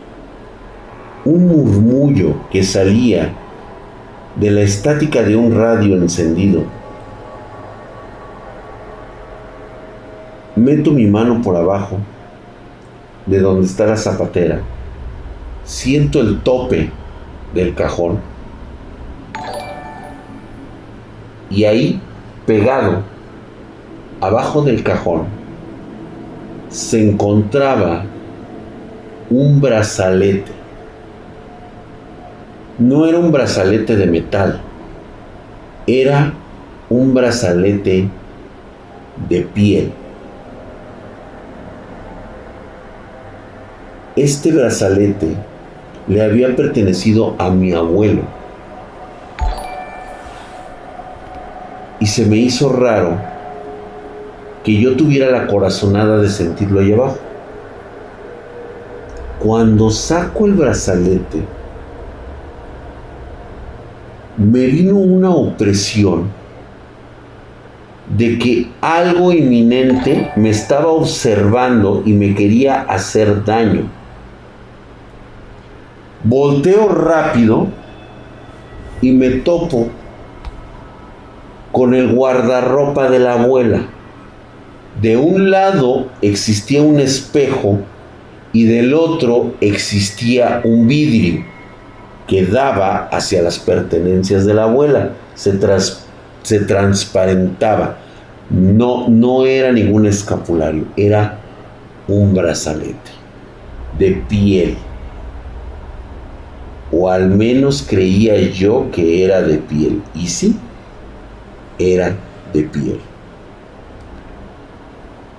[1.25, 3.33] un murmullo que salía
[4.35, 6.63] de la estática de un radio encendido.
[10.55, 11.99] Meto mi mano por abajo
[13.25, 14.61] de donde está la zapatera
[15.69, 16.89] siento el tope
[17.53, 18.19] del cajón
[21.49, 21.99] y ahí
[22.45, 23.03] pegado
[24.21, 25.23] abajo del cajón
[26.69, 28.03] se encontraba
[29.29, 30.51] un brazalete.
[32.77, 34.61] No era un brazalete de metal,
[35.85, 36.33] era
[36.89, 38.07] un brazalete
[39.27, 39.91] de piel.
[44.15, 45.35] Este brazalete
[46.07, 48.38] le había pertenecido a mi abuelo.
[52.19, 53.17] Se me hizo raro
[54.61, 57.17] que yo tuviera la corazonada de sentirlo ahí abajo.
[59.39, 61.39] Cuando saco el brazalete,
[64.35, 66.25] me vino una opresión
[68.17, 73.83] de que algo inminente me estaba observando y me quería hacer daño.
[76.25, 77.67] Volteo rápido
[79.01, 79.87] y me topo
[81.71, 83.87] con el guardarropa de la abuela.
[85.01, 87.79] De un lado existía un espejo
[88.51, 91.45] y del otro existía un vidrio
[92.27, 95.11] que daba hacia las pertenencias de la abuela.
[95.35, 95.57] Se,
[96.43, 97.97] se transparentaba.
[98.49, 101.39] No, no era ningún escapulario, era
[102.07, 103.11] un brazalete
[103.97, 104.75] de piel
[106.91, 110.01] o al menos creía yo que era de piel.
[110.15, 110.55] Y sí,
[111.79, 112.15] era
[112.53, 112.99] de piel.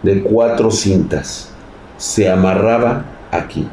[0.02, 1.52] De cuatro cintas.
[1.98, 3.68] Se amarraba aquí.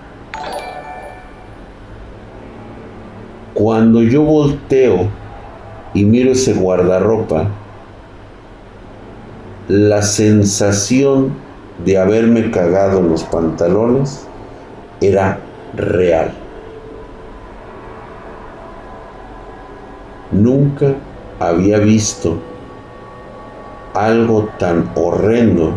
[3.53, 5.07] Cuando yo volteo
[5.93, 7.47] y miro ese guardarropa,
[9.69, 11.33] la sensación
[11.83, 14.27] de haberme cagado en los pantalones
[15.01, 15.39] era
[15.75, 16.33] real.
[20.31, 20.93] Nunca
[21.39, 22.37] había visto
[24.05, 25.73] algo tan horrendo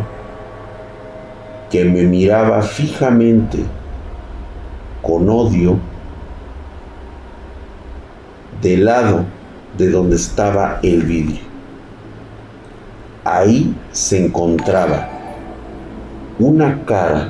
[1.71, 3.59] que me miraba fijamente
[5.03, 5.79] con odio
[8.61, 9.25] del lado
[9.79, 11.41] de donde estaba el vidrio.
[13.25, 15.09] Ahí se encontraba
[16.39, 17.29] una cara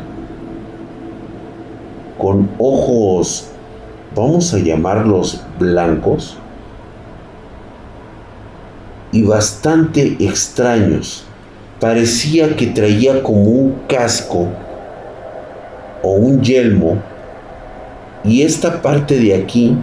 [2.18, 3.50] con ojos,
[4.14, 6.36] vamos a llamarlos blancos,
[9.12, 11.24] y bastante extraños.
[11.80, 14.48] Parecía que traía como un casco
[16.02, 16.98] o un yelmo
[18.22, 19.76] y esta parte de aquí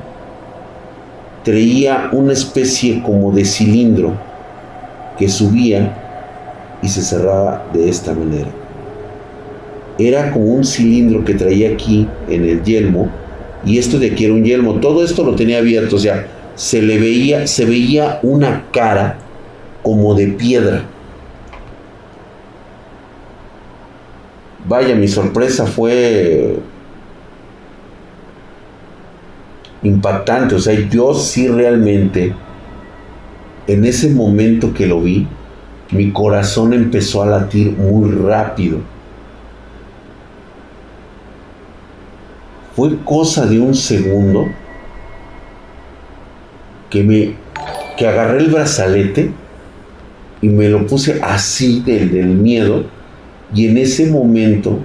[1.43, 4.13] traía una especie como de cilindro
[5.17, 5.95] que subía
[6.81, 8.49] y se cerraba de esta manera.
[9.97, 13.09] Era como un cilindro que traía aquí en el yelmo
[13.65, 14.75] y esto de aquí era un yelmo.
[14.75, 19.19] Todo esto lo tenía abierto, o sea, se le veía, se veía una cara
[19.83, 20.83] como de piedra.
[24.67, 26.57] Vaya, mi sorpresa fue
[29.83, 30.55] impactante.
[30.55, 32.33] O sea, yo sí realmente,
[33.67, 35.27] en ese momento que lo vi,
[35.91, 38.79] mi corazón empezó a latir muy rápido.
[42.75, 44.47] Fue cosa de un segundo
[46.89, 47.35] que me
[47.97, 49.31] que agarré el brazalete
[50.41, 52.85] y me lo puse así del, miedo
[53.53, 54.79] y en ese momento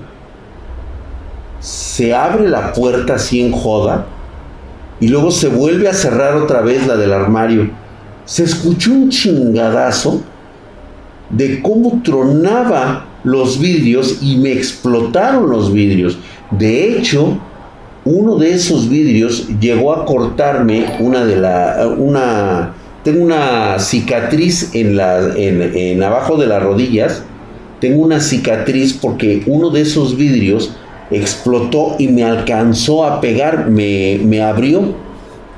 [1.60, 4.06] se abre la puerta así en joda
[4.98, 7.70] y luego se vuelve a cerrar otra vez la del armario.
[8.24, 10.22] Se escuchó un chingadazo
[11.28, 16.18] de cómo tronaba los vidrios y me explotaron los vidrios.
[16.52, 17.38] De hecho,
[18.04, 22.74] uno de esos vidrios llegó a cortarme una de la una
[23.04, 27.22] tengo una cicatriz en la en, abajo de las rodillas.
[27.80, 30.72] Tengo una cicatriz porque uno de esos vidrios
[31.10, 34.94] explotó y me alcanzó a pegar me, me abrió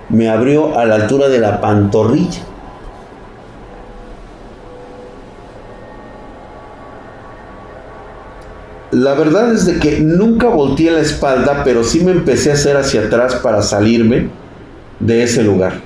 [0.09, 2.41] me abrió a la altura de la pantorrilla
[8.95, 12.77] La verdad es de que nunca volteé la espalda, pero sí me empecé a hacer
[12.77, 14.29] hacia atrás para salirme
[15.01, 15.81] de ese lugar.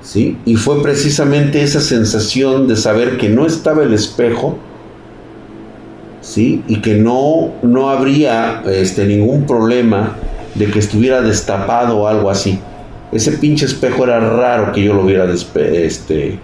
[0.00, 0.38] ¿Sí?
[0.46, 4.56] Y fue precisamente esa sensación de saber que no estaba el espejo,
[6.22, 6.64] ¿sí?
[6.66, 10.16] Y que no, no habría este, ningún problema
[10.54, 12.58] de que estuviera destapado o algo así.
[13.12, 16.38] Ese pinche espejo era raro que yo lo hubiera este,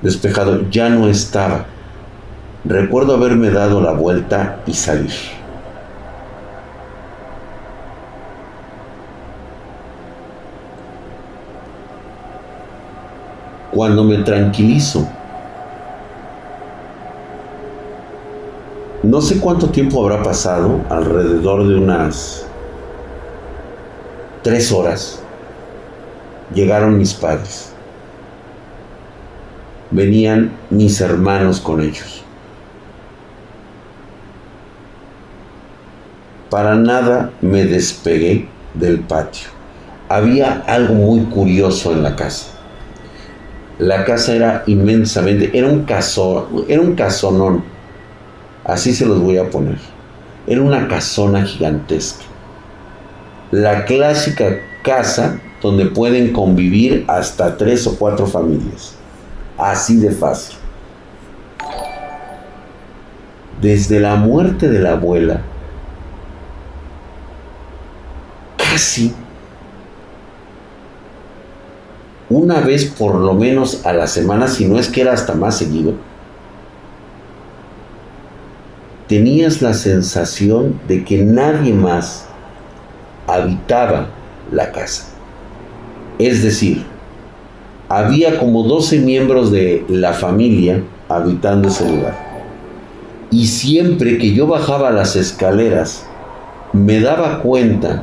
[0.00, 1.73] despejado, ya no estaba.
[2.66, 5.12] Recuerdo haberme dado la vuelta y salir.
[13.70, 15.06] Cuando me tranquilizo,
[19.02, 22.46] no sé cuánto tiempo habrá pasado, alrededor de unas
[24.42, 25.20] tres horas,
[26.54, 27.74] llegaron mis padres.
[29.90, 32.23] Venían mis hermanos con ellos.
[36.54, 39.48] Para nada me despegué del patio.
[40.08, 42.46] Había algo muy curioso en la casa.
[43.80, 47.64] La casa era inmensamente, era un casón, era un casonón.
[48.62, 49.78] Así se los voy a poner.
[50.46, 52.22] Era una casona gigantesca.
[53.50, 58.94] La clásica casa donde pueden convivir hasta tres o cuatro familias.
[59.58, 60.56] Así de fácil.
[63.60, 65.42] Desde la muerte de la abuela,
[68.56, 69.14] casi
[72.30, 75.58] una vez por lo menos a la semana, si no es que era hasta más
[75.58, 75.94] seguido,
[79.08, 82.26] tenías la sensación de que nadie más
[83.26, 84.08] habitaba
[84.50, 85.04] la casa.
[86.18, 86.84] Es decir,
[87.88, 92.16] había como 12 miembros de la familia habitando ese lugar.
[93.30, 96.06] Y siempre que yo bajaba las escaleras,
[96.72, 98.02] me daba cuenta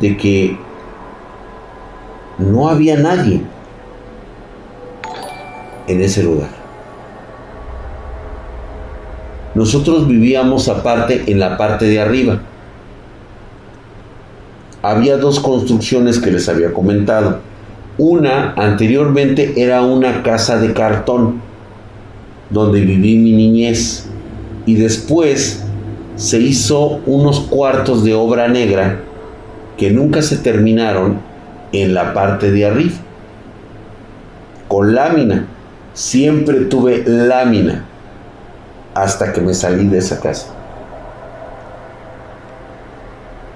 [0.00, 0.58] de que
[2.38, 3.40] no había nadie
[5.86, 6.50] en ese lugar.
[9.54, 12.40] Nosotros vivíamos aparte en la parte de arriba.
[14.82, 17.40] Había dos construcciones que les había comentado.
[17.96, 21.40] Una anteriormente era una casa de cartón
[22.50, 24.06] donde viví mi niñez
[24.66, 25.64] y después
[26.16, 29.00] se hizo unos cuartos de obra negra
[29.76, 31.20] que nunca se terminaron
[31.72, 32.96] en la parte de arriba.
[34.68, 35.46] Con lámina.
[35.94, 37.84] Siempre tuve lámina
[38.94, 40.48] hasta que me salí de esa casa.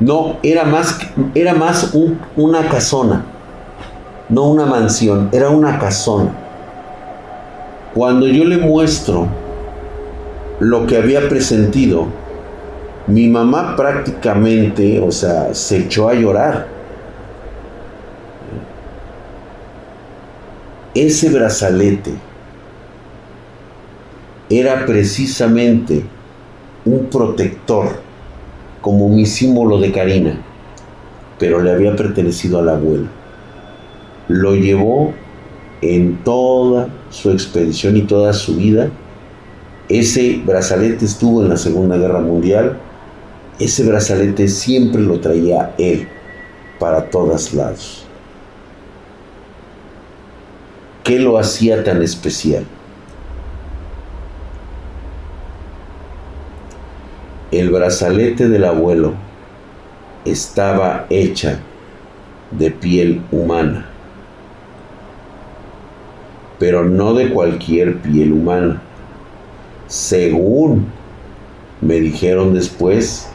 [0.00, 0.98] No, era más,
[1.34, 1.94] era más
[2.36, 3.22] una casona,
[4.30, 6.30] no una mansión, era una casona.
[7.94, 9.28] Cuando yo le muestro
[10.58, 12.06] lo que había presentido,
[13.10, 16.66] mi mamá prácticamente, o sea, se echó a llorar.
[20.94, 22.12] Ese brazalete
[24.48, 26.02] era precisamente
[26.84, 28.00] un protector,
[28.80, 30.40] como mi símbolo de Karina,
[31.38, 33.06] pero le había pertenecido al abuelo.
[34.28, 35.12] Lo llevó
[35.82, 38.90] en toda su expedición y toda su vida.
[39.88, 42.78] Ese brazalete estuvo en la Segunda Guerra Mundial.
[43.60, 46.08] Ese brazalete siempre lo traía él
[46.78, 48.06] para todos lados.
[51.04, 52.64] ¿Qué lo hacía tan especial?
[57.50, 59.12] El brazalete del abuelo
[60.24, 61.60] estaba hecha
[62.52, 63.86] de piel humana,
[66.58, 68.80] pero no de cualquier piel humana.
[69.86, 70.86] Según
[71.82, 73.29] me dijeron después,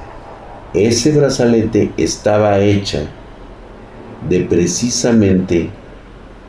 [0.76, 3.08] ese brazalete estaba hecha
[4.28, 5.70] de precisamente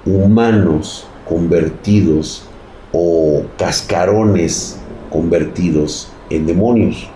[0.05, 2.45] humanos convertidos
[2.93, 7.09] o cascarones convertidos en demonios.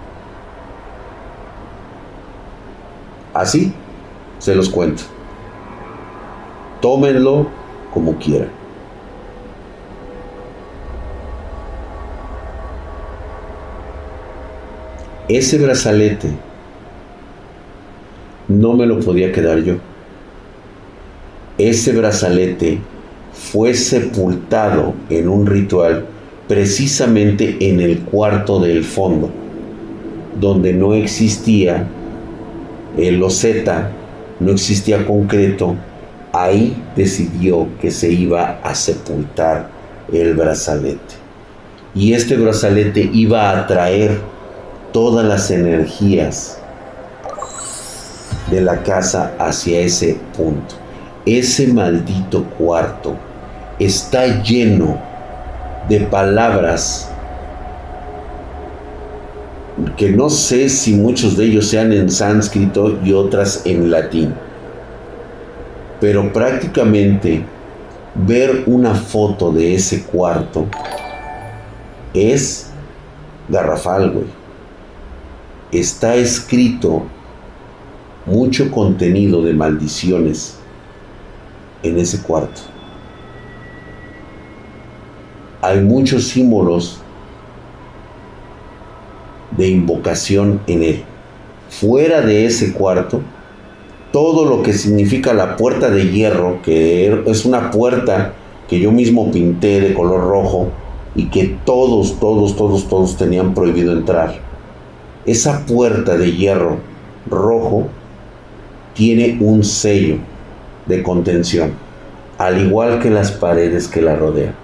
[3.34, 3.72] Así
[4.38, 5.02] se los cuento.
[6.80, 7.48] Tómenlo
[7.92, 8.50] como quieran.
[15.28, 16.30] Ese brazalete
[18.50, 19.76] no me lo podía quedar yo.
[21.56, 22.80] Ese brazalete
[23.32, 26.06] fue sepultado en un ritual
[26.48, 29.30] precisamente en el cuarto del fondo,
[30.40, 31.86] donde no existía
[32.98, 33.92] el loseta,
[34.40, 35.76] no existía concreto,
[36.32, 39.68] ahí decidió que se iba a sepultar
[40.12, 41.14] el brazalete.
[41.94, 44.18] Y este brazalete iba a atraer
[44.92, 46.59] todas las energías
[48.50, 50.74] de la casa hacia ese punto.
[51.24, 53.14] Ese maldito cuarto
[53.78, 54.98] está lleno
[55.88, 57.10] de palabras
[59.96, 64.34] que no sé si muchos de ellos sean en sánscrito y otras en latín.
[66.00, 67.44] Pero prácticamente
[68.14, 70.66] ver una foto de ese cuarto
[72.12, 72.70] es
[73.48, 74.26] garrafal, güey.
[75.72, 77.04] Está escrito
[78.26, 80.58] mucho contenido de maldiciones
[81.82, 82.60] en ese cuarto.
[85.62, 87.00] Hay muchos símbolos
[89.56, 91.04] de invocación en él.
[91.68, 93.20] Fuera de ese cuarto,
[94.12, 98.32] todo lo que significa la puerta de hierro, que es una puerta
[98.68, 100.68] que yo mismo pinté de color rojo
[101.14, 104.38] y que todos, todos, todos, todos tenían prohibido entrar.
[105.26, 106.78] Esa puerta de hierro
[107.28, 107.88] rojo
[108.94, 110.18] tiene un sello
[110.86, 111.72] de contención,
[112.38, 114.54] al igual que las paredes que la rodean.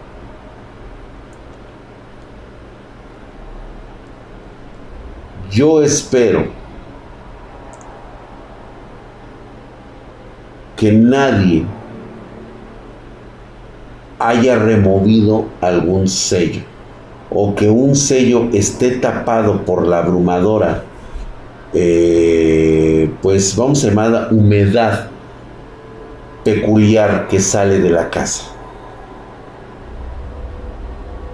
[5.51, 6.47] Yo espero
[10.77, 11.65] que nadie
[14.19, 16.61] haya removido algún sello
[17.31, 20.85] o que un sello esté tapado por la abrumadora,
[21.79, 25.09] eh, pues vamos a llamar humedad
[26.43, 28.45] peculiar que sale de la casa.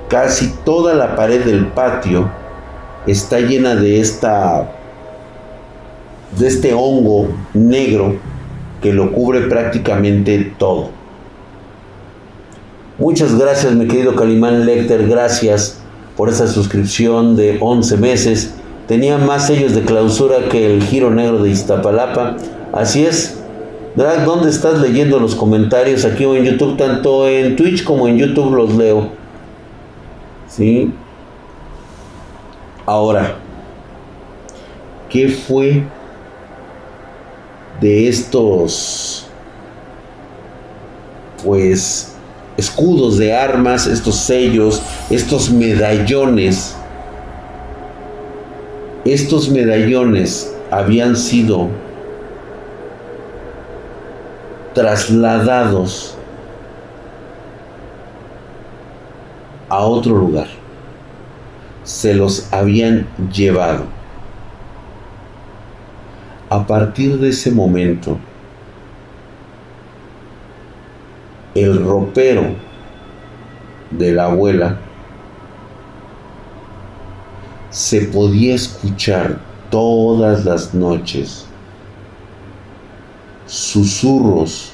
[0.09, 2.29] Casi toda la pared del patio
[3.07, 4.69] está llena de esta
[6.37, 8.17] de este hongo negro
[8.81, 10.91] que lo cubre prácticamente todo.
[12.99, 15.79] Muchas gracias, mi querido Calimán Lecter, gracias
[16.17, 18.55] por esa suscripción de 11 meses.
[18.87, 22.37] Tenía más sellos de clausura que el giro negro de Iztapalapa.
[22.73, 23.39] Así es.
[23.95, 26.77] Drag, ¿dónde estás leyendo los comentarios aquí o en YouTube?
[26.77, 29.11] Tanto en Twitch como en YouTube los leo.
[30.49, 30.93] ¿Sí?
[32.85, 33.37] Ahora,
[35.09, 35.85] ¿qué fue
[37.81, 39.27] de estos,
[41.45, 42.15] pues,
[42.57, 46.77] escudos de armas, estos sellos, estos medallones?
[49.05, 51.69] Estos medallones habían sido
[54.75, 56.17] trasladados
[59.69, 60.47] a otro lugar
[61.85, 63.85] se los habían llevado.
[66.49, 68.19] A partir de ese momento,
[71.55, 72.55] el ropero
[73.91, 74.79] de la abuela
[77.73, 81.47] se podía escuchar todas las noches
[83.47, 84.73] susurros,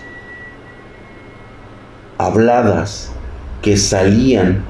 [2.19, 3.11] habladas
[3.63, 4.65] que salían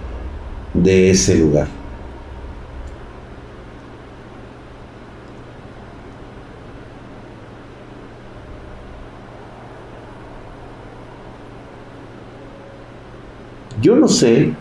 [0.75, 1.67] de ese lugar.
[13.81, 14.53] Yo no sé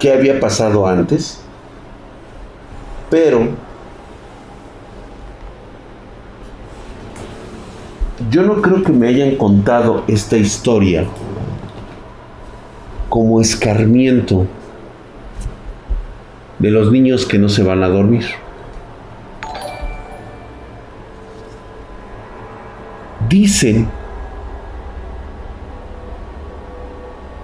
[0.00, 1.42] qué había pasado antes,
[3.10, 3.48] pero
[8.30, 11.04] yo no creo que me hayan contado esta historia
[13.10, 14.46] como escarmiento
[16.58, 18.24] de los niños que no se van a dormir.
[23.28, 23.86] Dicen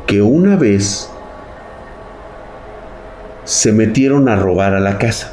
[0.07, 1.11] que una vez
[3.47, 5.33] se metieron a robar a la casa.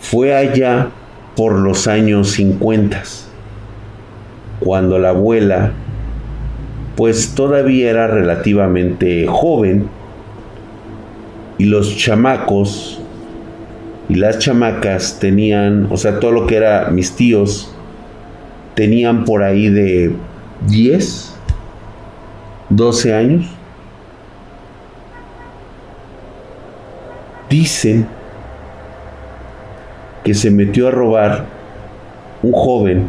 [0.00, 0.88] Fue allá
[1.36, 3.02] por los años 50,
[4.58, 5.72] cuando la abuela
[6.96, 9.88] pues todavía era relativamente joven
[11.56, 13.00] y los chamacos
[14.08, 17.72] y las chamacas tenían, o sea, todo lo que era mis tíos,
[18.74, 20.12] tenían por ahí de
[20.66, 21.36] 10,
[22.70, 23.57] 12 años.
[27.48, 28.06] Dicen
[30.22, 31.46] que se metió a robar
[32.42, 33.06] un joven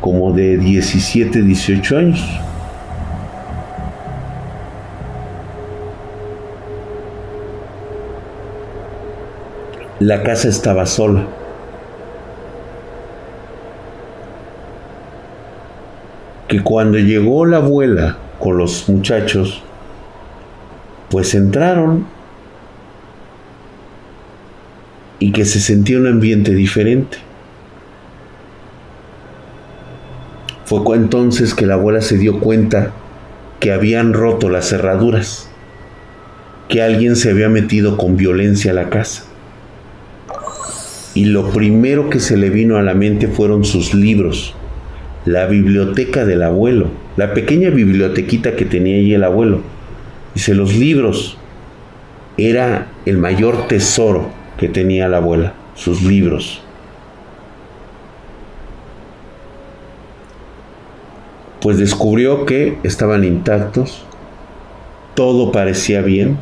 [0.00, 2.40] como de 17, 18 años.
[10.00, 11.24] La casa estaba sola.
[16.48, 19.62] Que cuando llegó la abuela con los muchachos,
[21.10, 22.13] pues entraron
[25.18, 27.18] y que se sentía un ambiente diferente.
[30.64, 32.92] Fue entonces que la abuela se dio cuenta
[33.60, 35.48] que habían roto las cerraduras,
[36.68, 39.24] que alguien se había metido con violencia a la casa
[41.14, 44.52] y lo primero que se le vino a la mente fueron sus libros,
[45.24, 49.60] la biblioteca del abuelo, la pequeña bibliotequita que tenía allí el abuelo.
[50.34, 51.38] Dice, los libros
[52.36, 56.60] era el mayor tesoro que tenía la abuela, sus libros.
[61.60, 64.04] Pues descubrió que estaban intactos,
[65.14, 66.36] todo parecía bien,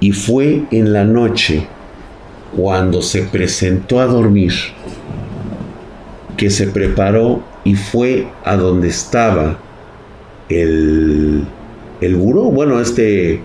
[0.00, 1.66] y fue en la noche
[2.56, 4.52] cuando se presentó a dormir,
[6.36, 9.58] que se preparó y fue a donde estaba
[10.48, 11.44] el,
[12.00, 13.40] el buró, bueno, este,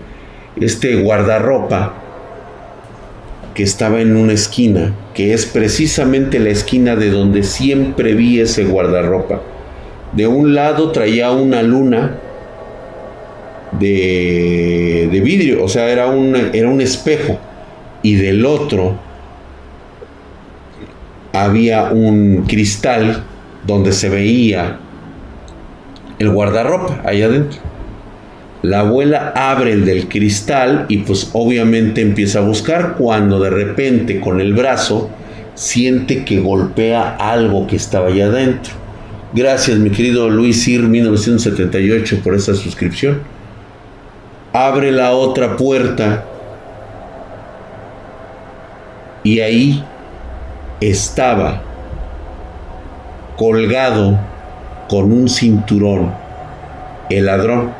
[0.56, 1.94] este guardarropa
[3.62, 9.40] estaba en una esquina, que es precisamente la esquina de donde siempre vi ese guardarropa.
[10.12, 12.16] De un lado traía una luna
[13.78, 16.06] de, de vidrio, o sea, era,
[16.52, 17.38] era un espejo
[18.02, 18.98] y del otro
[21.32, 23.22] había un cristal
[23.66, 24.78] donde se veía
[26.18, 27.69] el guardarropa allá adentro.
[28.62, 34.20] La abuela abre el del cristal y pues obviamente empieza a buscar cuando de repente
[34.20, 35.08] con el brazo
[35.54, 38.74] siente que golpea algo que estaba allá adentro.
[39.32, 43.20] Gracias mi querido Luis Sir 1978 por esa suscripción.
[44.52, 46.24] Abre la otra puerta
[49.22, 49.84] y ahí
[50.80, 51.62] estaba
[53.36, 54.18] colgado
[54.88, 56.12] con un cinturón
[57.08, 57.79] el ladrón.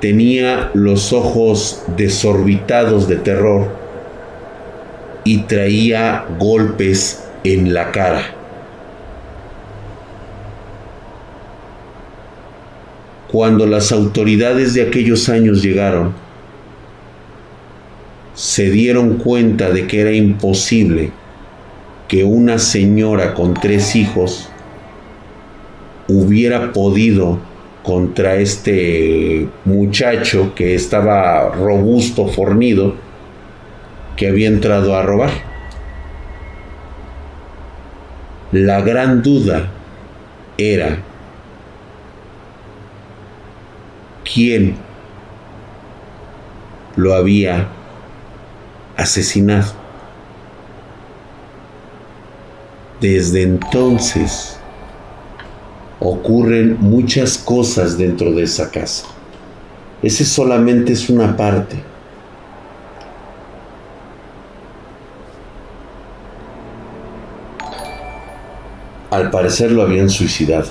[0.00, 3.68] Tenía los ojos desorbitados de terror
[5.24, 8.34] y traía golpes en la cara.
[13.30, 16.14] Cuando las autoridades de aquellos años llegaron,
[18.34, 21.10] se dieron cuenta de que era imposible
[22.06, 24.48] que una señora con tres hijos
[26.06, 27.38] hubiera podido
[27.82, 32.94] contra este muchacho que estaba robusto, fornido,
[34.16, 35.30] que había entrado a robar.
[38.52, 39.70] La gran duda
[40.56, 40.98] era
[44.24, 44.76] quién
[46.96, 47.68] lo había
[48.96, 49.72] asesinado.
[53.00, 54.57] Desde entonces
[56.00, 59.06] ocurren muchas cosas dentro de esa casa.
[60.02, 61.82] Ese solamente es una parte.
[69.10, 70.68] Al parecer lo habían suicidado.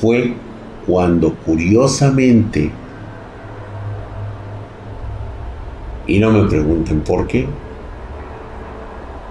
[0.00, 0.34] Fue
[0.86, 2.72] cuando curiosamente
[6.06, 7.46] Y no me pregunten por qué.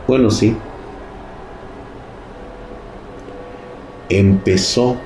[0.08, 0.56] Bueno, sí.
[4.14, 4.98] Empezó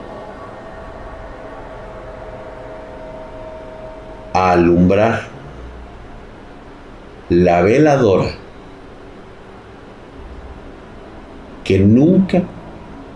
[4.33, 5.21] a alumbrar
[7.29, 8.31] la veladora
[11.63, 12.41] que nunca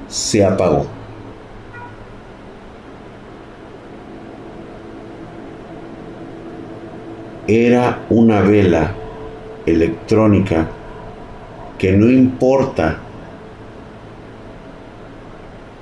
[0.07, 0.85] se apagó.
[7.47, 8.93] Era una vela
[9.65, 10.67] electrónica
[11.79, 13.08] que no importa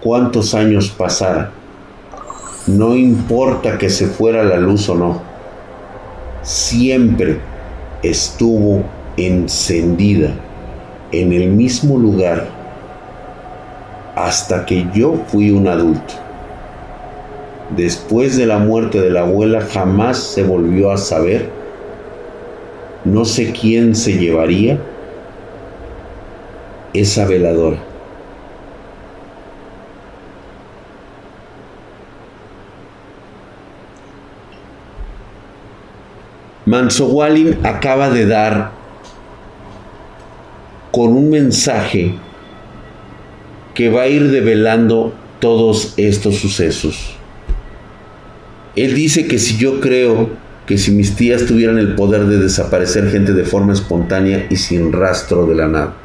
[0.07, 1.51] cuántos años pasara,
[2.65, 5.21] no importa que se fuera la luz o no,
[6.43, 7.39] siempre
[8.01, 8.83] estuvo
[9.17, 10.29] encendida
[11.11, 12.47] en el mismo lugar
[14.15, 16.13] hasta que yo fui un adulto.
[17.75, 21.49] Después de la muerte de la abuela jamás se volvió a saber.
[23.03, 24.79] No sé quién se llevaría
[26.93, 27.86] esa veladora.
[36.67, 38.71] Manso Walling acaba de dar
[40.91, 42.13] con un mensaje
[43.73, 47.15] que va a ir develando todos estos sucesos.
[48.75, 50.29] Él dice que si yo creo
[50.65, 54.91] que si mis tías tuvieran el poder de desaparecer gente de forma espontánea y sin
[54.91, 55.95] rastro de la nada.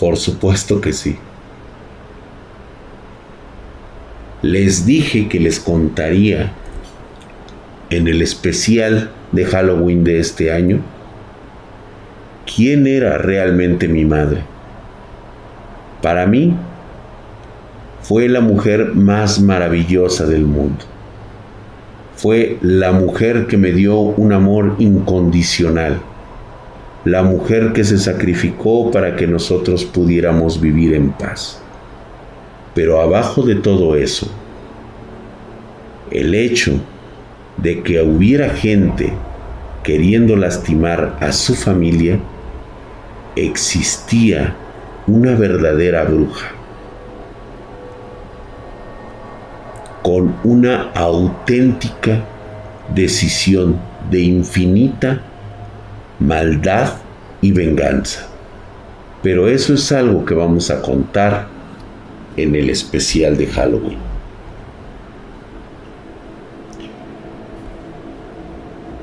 [0.00, 1.16] Por supuesto que sí.
[4.42, 6.52] Les dije que les contaría
[7.90, 10.80] en el especial de Halloween de este año
[12.54, 14.42] quién era realmente mi madre.
[16.02, 16.54] Para mí,
[18.02, 20.84] fue la mujer más maravillosa del mundo.
[22.16, 26.00] Fue la mujer que me dio un amor incondicional.
[27.04, 31.60] La mujer que se sacrificó para que nosotros pudiéramos vivir en paz.
[32.74, 34.30] Pero abajo de todo eso,
[36.10, 36.80] el hecho
[37.62, 39.12] de que hubiera gente
[39.82, 42.18] queriendo lastimar a su familia,
[43.36, 44.54] existía
[45.06, 46.52] una verdadera bruja,
[50.02, 52.24] con una auténtica
[52.94, 53.78] decisión
[54.10, 55.20] de infinita
[56.18, 56.94] maldad
[57.40, 58.26] y venganza.
[59.22, 61.46] Pero eso es algo que vamos a contar
[62.36, 64.09] en el especial de Halloween.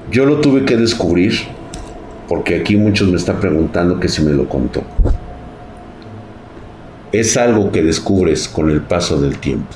[0.09, 1.33] Yo lo tuve que descubrir
[2.29, 4.83] porque aquí muchos me están preguntando que si me lo contó.
[7.11, 9.75] Es algo que descubres con el paso del tiempo.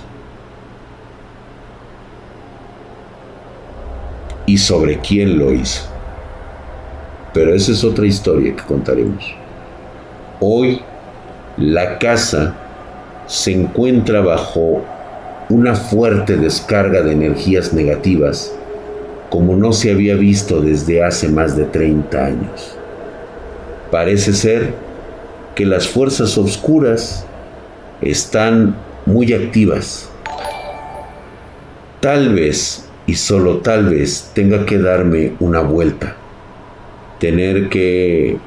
[4.45, 5.83] Y sobre quién lo hizo.
[7.33, 9.23] Pero esa es otra historia que contaremos.
[10.39, 10.81] Hoy
[11.57, 12.55] la casa
[13.27, 14.81] se encuentra bajo
[15.49, 18.53] una fuerte descarga de energías negativas
[19.31, 22.75] como no se había visto desde hace más de 30 años.
[23.89, 24.73] Parece ser
[25.55, 27.25] que las fuerzas oscuras
[28.01, 28.75] están
[29.05, 30.09] muy activas.
[32.01, 36.17] Tal vez, y solo tal vez, tenga que darme una vuelta,
[37.17, 38.37] tener que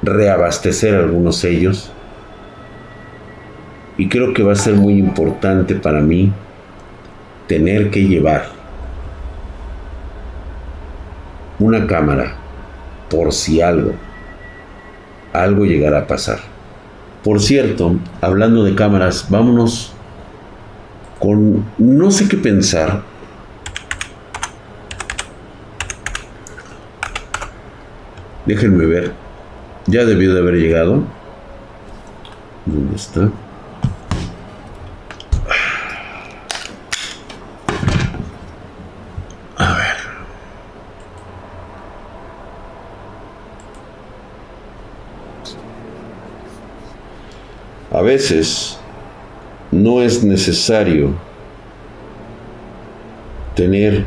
[0.00, 1.90] reabastecer algunos sellos.
[3.98, 6.32] Y creo que va a ser muy importante para mí
[7.48, 8.55] tener que llevar
[11.58, 12.36] una cámara
[13.10, 13.92] por si algo,
[15.32, 16.38] algo llegará a pasar.
[17.22, 19.92] Por cierto, hablando de cámaras, vámonos
[21.18, 23.02] con no sé qué pensar.
[28.44, 29.12] Déjenme ver.
[29.86, 31.02] Ya debió de haber llegado.
[32.64, 33.30] ¿Dónde está?
[47.96, 48.76] A veces
[49.72, 51.14] no es necesario
[53.54, 54.04] tener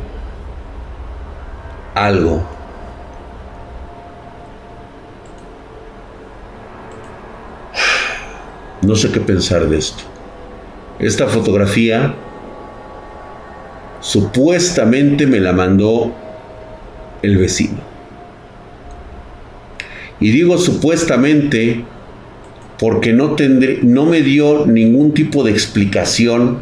[1.96, 2.40] algo.
[8.82, 10.04] No sé qué pensar de esto.
[11.00, 12.14] Esta fotografía
[14.00, 16.14] supuestamente me la mandó
[17.22, 17.80] el vecino.
[20.20, 21.84] Y digo supuestamente
[22.80, 26.60] porque no, tendré, no me dio ningún tipo de explicación,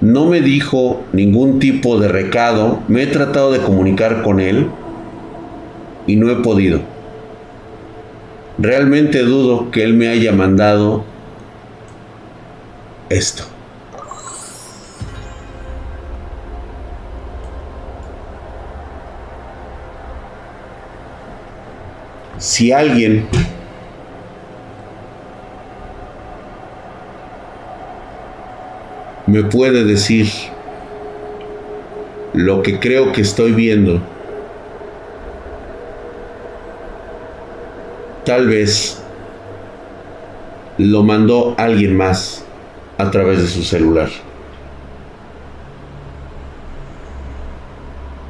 [0.00, 4.68] no me dijo ningún tipo de recado, me he tratado de comunicar con él
[6.06, 6.80] y no he podido.
[8.56, 11.04] Realmente dudo que él me haya mandado
[13.10, 13.44] esto.
[22.38, 23.26] Si alguien
[29.36, 30.30] me puede decir
[32.32, 34.00] lo que creo que estoy viendo,
[38.24, 39.02] tal vez
[40.78, 42.46] lo mandó alguien más
[42.96, 44.08] a través de su celular.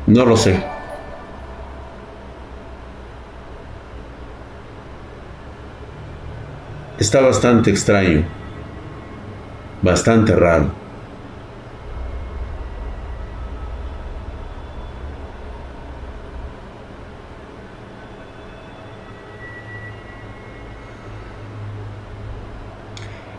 [0.09, 0.61] No lo sé.
[6.99, 8.25] Está bastante extraño,
[9.83, 10.86] bastante raro.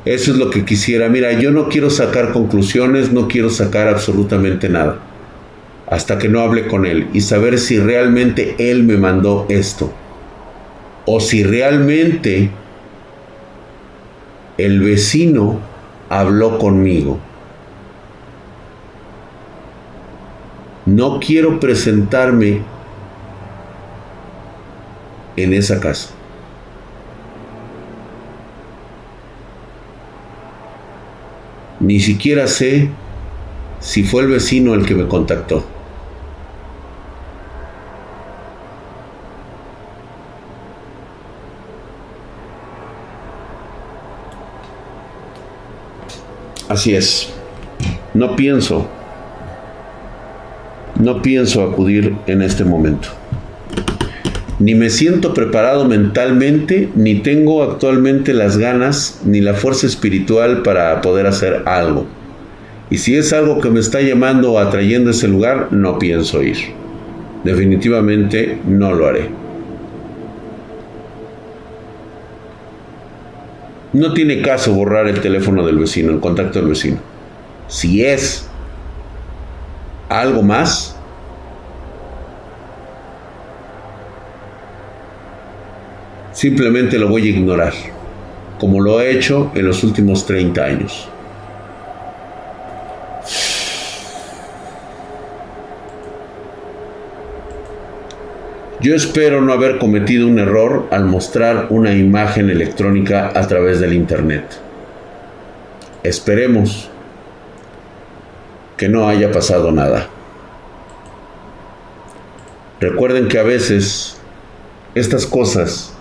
[0.07, 1.09] Eso es lo que quisiera.
[1.09, 4.99] Mira, yo no quiero sacar conclusiones, no quiero sacar absolutamente nada.
[5.85, 9.91] Hasta que no hable con él y saber si realmente él me mandó esto.
[11.05, 12.49] O si realmente
[14.57, 15.59] el vecino
[16.07, 17.19] habló conmigo.
[20.85, 22.61] No quiero presentarme
[25.35, 26.16] en esa casa.
[31.79, 32.89] Ni siquiera sé
[33.79, 35.63] si fue el vecino el que me contactó.
[46.67, 47.29] Así es.
[48.13, 48.87] No pienso,
[50.99, 53.09] no pienso acudir en este momento.
[54.59, 60.99] Ni me siento preparado mentalmente, ni tengo actualmente las ganas ni la fuerza espiritual para
[61.01, 62.07] poder hacer algo.
[62.89, 66.41] Y si es algo que me está llamando o atrayendo a ese lugar, no pienso
[66.41, 66.57] ir.
[67.43, 69.29] Definitivamente no lo haré.
[73.93, 76.97] No tiene caso borrar el teléfono del vecino, el contacto del vecino.
[77.67, 78.47] Si es
[80.09, 80.96] algo más,
[86.37, 87.73] Simplemente lo voy a ignorar,
[88.59, 91.09] como lo he hecho en los últimos 30 años.
[98.79, 103.93] Yo espero no haber cometido un error al mostrar una imagen electrónica a través del
[103.93, 104.43] Internet.
[106.03, 106.91] Esperemos
[108.77, 110.07] que no haya pasado nada.
[112.79, 114.21] Recuerden que a veces
[114.93, 115.96] estas cosas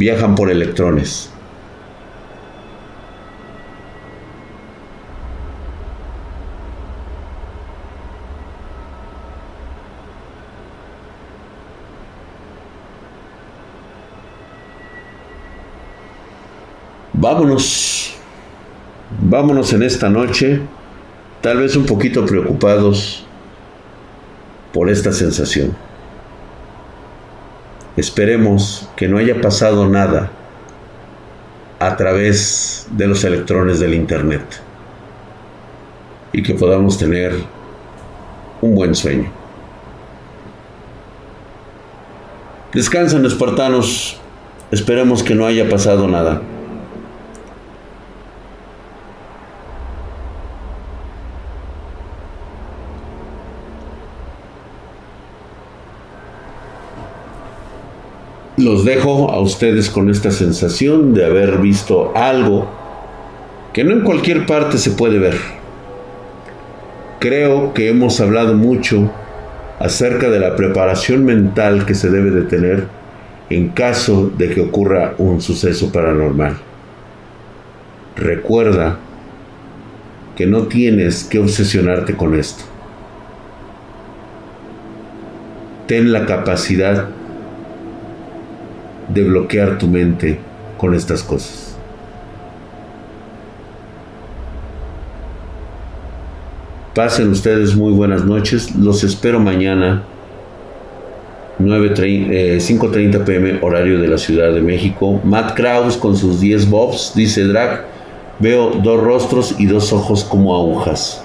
[0.00, 1.28] viajan por electrones.
[17.12, 18.14] Vámonos,
[19.20, 20.62] vámonos en esta noche,
[21.42, 23.26] tal vez un poquito preocupados
[24.72, 25.89] por esta sensación.
[27.96, 30.30] Esperemos que no haya pasado nada
[31.78, 34.42] a través de los electrones del Internet
[36.32, 37.34] y que podamos tener
[38.60, 39.30] un buen sueño.
[42.72, 44.20] Descansen, espartanos.
[44.70, 46.40] Esperemos que no haya pasado nada.
[58.60, 62.68] Los dejo a ustedes con esta sensación de haber visto algo
[63.72, 65.36] que no en cualquier parte se puede ver.
[67.18, 69.10] Creo que hemos hablado mucho
[69.78, 72.86] acerca de la preparación mental que se debe de tener
[73.48, 76.56] en caso de que ocurra un suceso paranormal.
[78.16, 78.98] Recuerda
[80.36, 82.64] que no tienes que obsesionarte con esto.
[85.86, 87.08] Ten la capacidad
[89.12, 90.38] de bloquear tu mente
[90.78, 91.76] con estas cosas.
[96.94, 98.74] Pasen ustedes muy buenas noches.
[98.74, 100.02] Los espero mañana
[101.60, 105.20] 5.30 eh, pm horario de la Ciudad de México.
[105.24, 107.84] Matt Kraus con sus 10 bobs, dice Drag.
[108.38, 111.22] Veo dos rostros y dos ojos como agujas.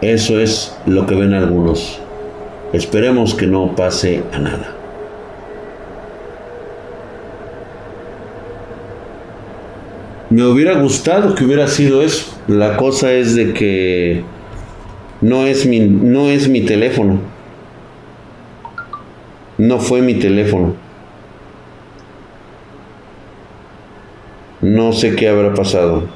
[0.00, 2.00] Eso es lo que ven algunos.
[2.72, 4.79] Esperemos que no pase a nada.
[10.30, 12.40] Me hubiera gustado que hubiera sido eso.
[12.46, 14.22] La cosa es de que
[15.20, 17.20] no es mi, no es mi teléfono.
[19.58, 20.76] No fue mi teléfono.
[24.60, 26.08] No sé qué habrá pasado.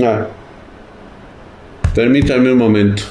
[0.00, 0.28] Ah.
[1.94, 3.02] Permítanme un momento.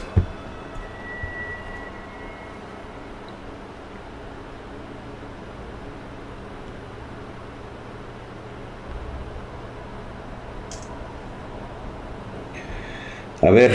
[13.42, 13.72] A ver,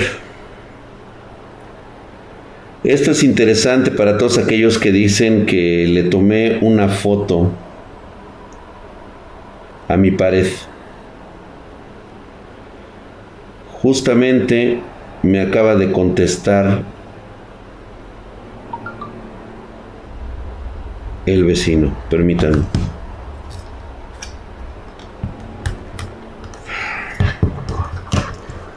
[2.84, 7.50] esto es interesante para todos aquellos que dicen que le tomé una foto
[9.88, 10.48] a mi pared.
[13.80, 14.80] Justamente
[15.22, 16.82] me acaba de contestar
[21.24, 21.94] el vecino.
[22.10, 22.64] Permítanme.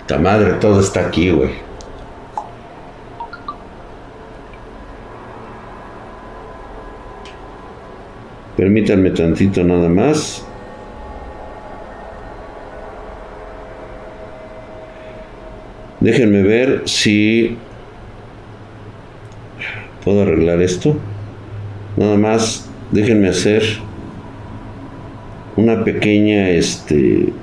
[0.07, 1.51] Ta madre, todo está aquí, güey.
[8.55, 10.43] Permítanme tantito nada más.
[15.99, 17.57] Déjenme ver si
[20.05, 20.95] puedo arreglar esto.
[21.97, 23.63] Nada más, déjenme hacer
[25.57, 27.33] una pequeña, este,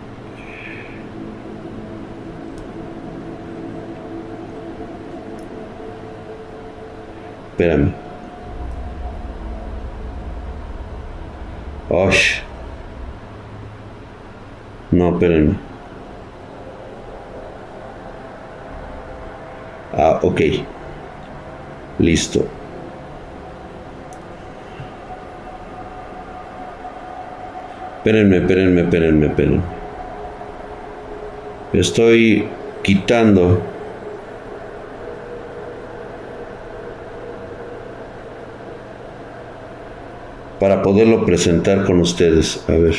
[7.54, 7.94] Espérame.
[11.88, 12.42] Osh.
[14.90, 15.54] No, espérenme.
[19.92, 20.40] Ah, ok.
[22.00, 22.44] Listo.
[27.98, 29.62] Espérenme, espérenme, espérenme, espérenme.
[31.72, 32.48] Estoy
[32.82, 33.73] quitando
[40.64, 42.64] para poderlo presentar con ustedes.
[42.70, 42.96] A ver.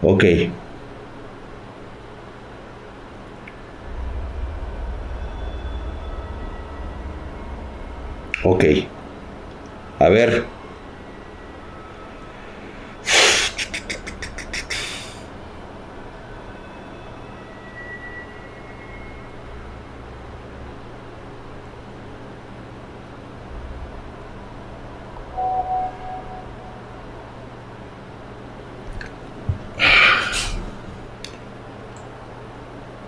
[0.00, 0.24] Ok.
[8.42, 8.64] Ok.
[9.98, 10.54] A ver.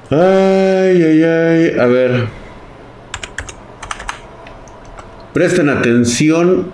[0.08, 1.78] Ay, ay, ay.
[1.80, 2.28] A ver.
[5.36, 6.72] Presten atención.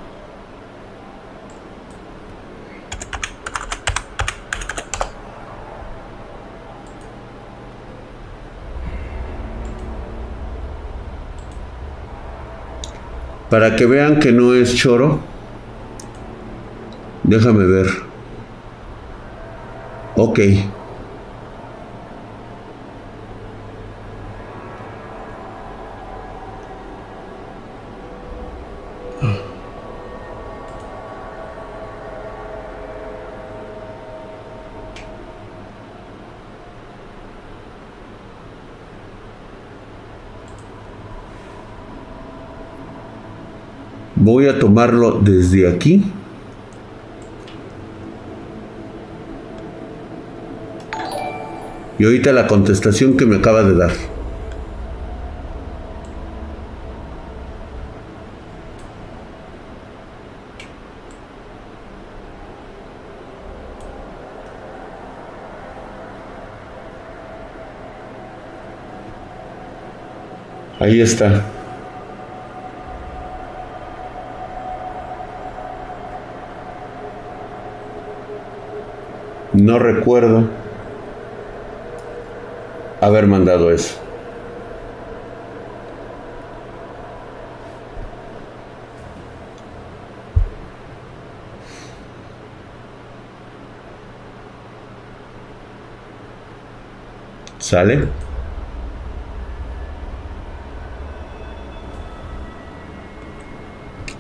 [13.51, 15.19] Para que vean que no es choro.
[17.25, 17.89] Déjame ver.
[20.15, 20.39] Ok.
[44.17, 46.05] Voy a tomarlo desde aquí.
[51.99, 53.93] Y ahorita la contestación que me acaba de dar.
[70.81, 71.52] Ahí está.
[79.53, 80.45] No recuerdo
[83.03, 83.99] haber mandado eso.
[97.59, 98.09] ¿Sale?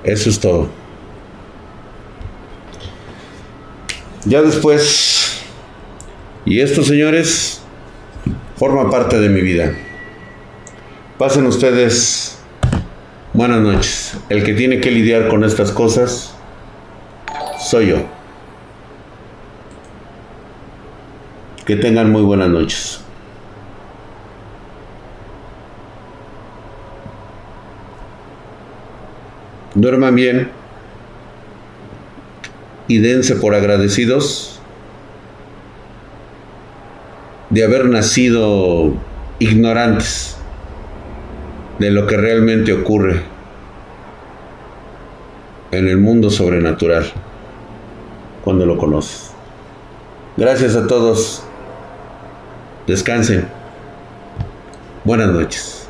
[0.04, 0.68] Eso es todo.
[4.24, 5.21] Ya después
[6.44, 7.62] y esto, señores,
[8.56, 9.72] forma parte de mi vida.
[11.18, 12.38] Pasen ustedes
[13.32, 14.16] buenas noches.
[14.28, 16.34] El que tiene que lidiar con estas cosas
[17.60, 17.96] soy yo.
[21.64, 23.00] Que tengan muy buenas noches.
[29.74, 30.50] Duerman bien
[32.88, 34.51] y dense por agradecidos
[37.52, 38.94] de haber nacido
[39.38, 40.38] ignorantes
[41.78, 43.20] de lo que realmente ocurre
[45.70, 47.04] en el mundo sobrenatural
[48.42, 49.32] cuando lo conoces.
[50.38, 51.42] Gracias a todos.
[52.86, 53.46] Descansen.
[55.04, 55.81] Buenas noches.